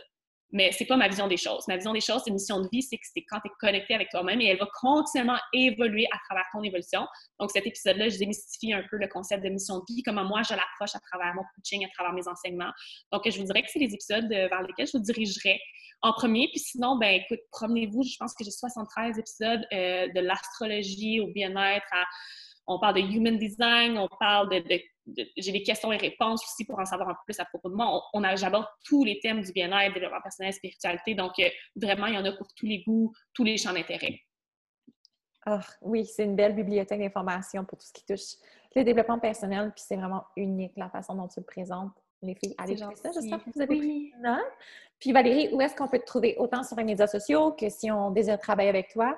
[0.51, 1.67] Mais c'est pas ma vision des choses.
[1.69, 3.53] Ma vision des choses, c'est une mission de vie, c'est que c'est quand tu es
[3.61, 7.07] connecté avec toi-même et elle va continuellement évoluer à travers ton évolution.
[7.39, 10.43] Donc, cet épisode-là, je démystifie un peu le concept de mission de vie, comment moi
[10.43, 12.73] je l'approche à travers mon coaching, à travers mes enseignements.
[13.13, 15.61] Donc, je vous dirais que c'est les épisodes vers lesquels je vous dirigerai
[16.03, 16.49] en premier.
[16.49, 18.03] Puis sinon, ben écoute, promenez-vous.
[18.03, 21.87] Je pense que j'ai 73 épisodes euh, de l'astrologie au bien-être.
[22.67, 24.79] On parle de human design, on parle de
[25.37, 27.75] j'ai des questions et réponses aussi pour en savoir un peu plus à propos de
[27.75, 28.03] moi.
[28.13, 31.15] On, a, j'aborde tous les thèmes du bien-être, développement personnel, spiritualité.
[31.15, 34.21] Donc, euh, vraiment, il y en a pour tous les goûts, tous les champs d'intérêt.
[35.47, 38.37] Ah, oui, c'est une belle bibliothèque d'informations pour tout ce qui touche
[38.75, 41.93] le développement personnel, puis c'est vraiment unique la façon dont tu le présentes.
[42.23, 43.11] Les filles, allez voir ça.
[43.13, 44.41] J'espère que vous avez pris note.
[44.99, 47.91] Puis Valérie, où est-ce qu'on peut te trouver autant sur les médias sociaux que si
[47.91, 49.17] on désire travailler avec toi?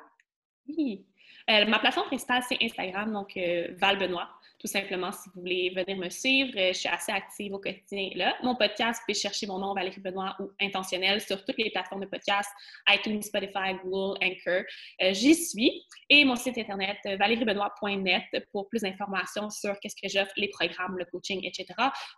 [0.69, 1.07] Oui.
[1.49, 4.29] Euh, ma plateforme principale, c'est Instagram, donc euh, Val Benoît
[4.61, 8.11] tout simplement, si vous voulez venir me suivre, euh, je suis assez active au quotidien
[8.15, 8.37] là.
[8.43, 12.03] Mon podcast, vous pouvez chercher mon nom, Valérie Benoît, ou Intentionnel, sur toutes les plateformes
[12.03, 12.51] de podcast,
[12.91, 14.63] iTunes, Spotify, Google, Anchor.
[15.03, 15.83] Euh, j'y suis.
[16.11, 20.99] Et mon site internet, euh, valériebenoît.net, pour plus d'informations sur qu'est-ce que j'offre, les programmes,
[20.99, 21.67] le coaching, etc.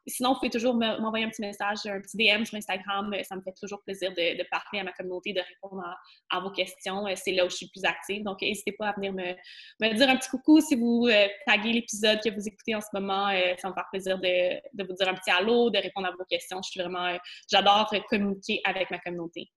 [0.09, 3.15] Sinon, vous pouvez toujours m'envoyer un petit message, un petit DM sur Instagram.
[3.23, 5.85] Ça me fait toujours plaisir de, parler à ma communauté, de répondre
[6.31, 7.05] à, vos questions.
[7.15, 8.25] C'est là où je suis plus active.
[8.25, 9.35] Donc, n'hésitez pas à venir me,
[9.81, 11.09] me, dire un petit coucou si vous
[11.47, 13.29] taguez l'épisode que vous écoutez en ce moment.
[13.29, 16.25] Euh, ça me fait plaisir de, vous dire un petit allô, de répondre à vos
[16.25, 16.61] questions.
[16.63, 17.19] Je suis vraiment, euh,
[17.51, 19.51] j'adore communiquer avec ma communauté.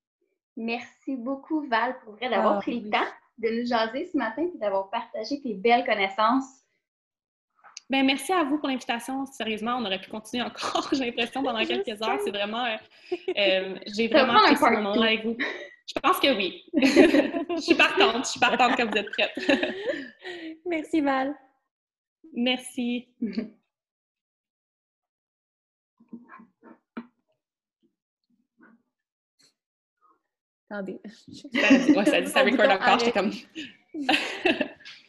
[0.58, 3.06] Merci beaucoup, Val, pour vrai d'avoir ah, pris le temps
[3.38, 6.46] de nous jaser ce matin et d'avoir partagé tes belles connaissances.
[7.90, 9.26] Ben, merci à vous pour l'invitation.
[9.28, 12.20] Sérieusement, on aurait pu continuer encore, j'ai l'impression, pendant quelques heures.
[12.24, 12.66] C'est vraiment.
[12.66, 15.38] Euh, j'ai vraiment apprécié ce moment-là avec vous.
[15.88, 16.64] Je pense que oui.
[16.74, 18.26] je suis partante.
[18.26, 19.32] Je suis partante quand vous êtes prête.
[20.66, 21.36] merci, Val.
[22.34, 23.08] Merci.
[30.70, 31.00] Attendez.
[32.06, 33.32] Ça dit ça record encore, j'étais comme.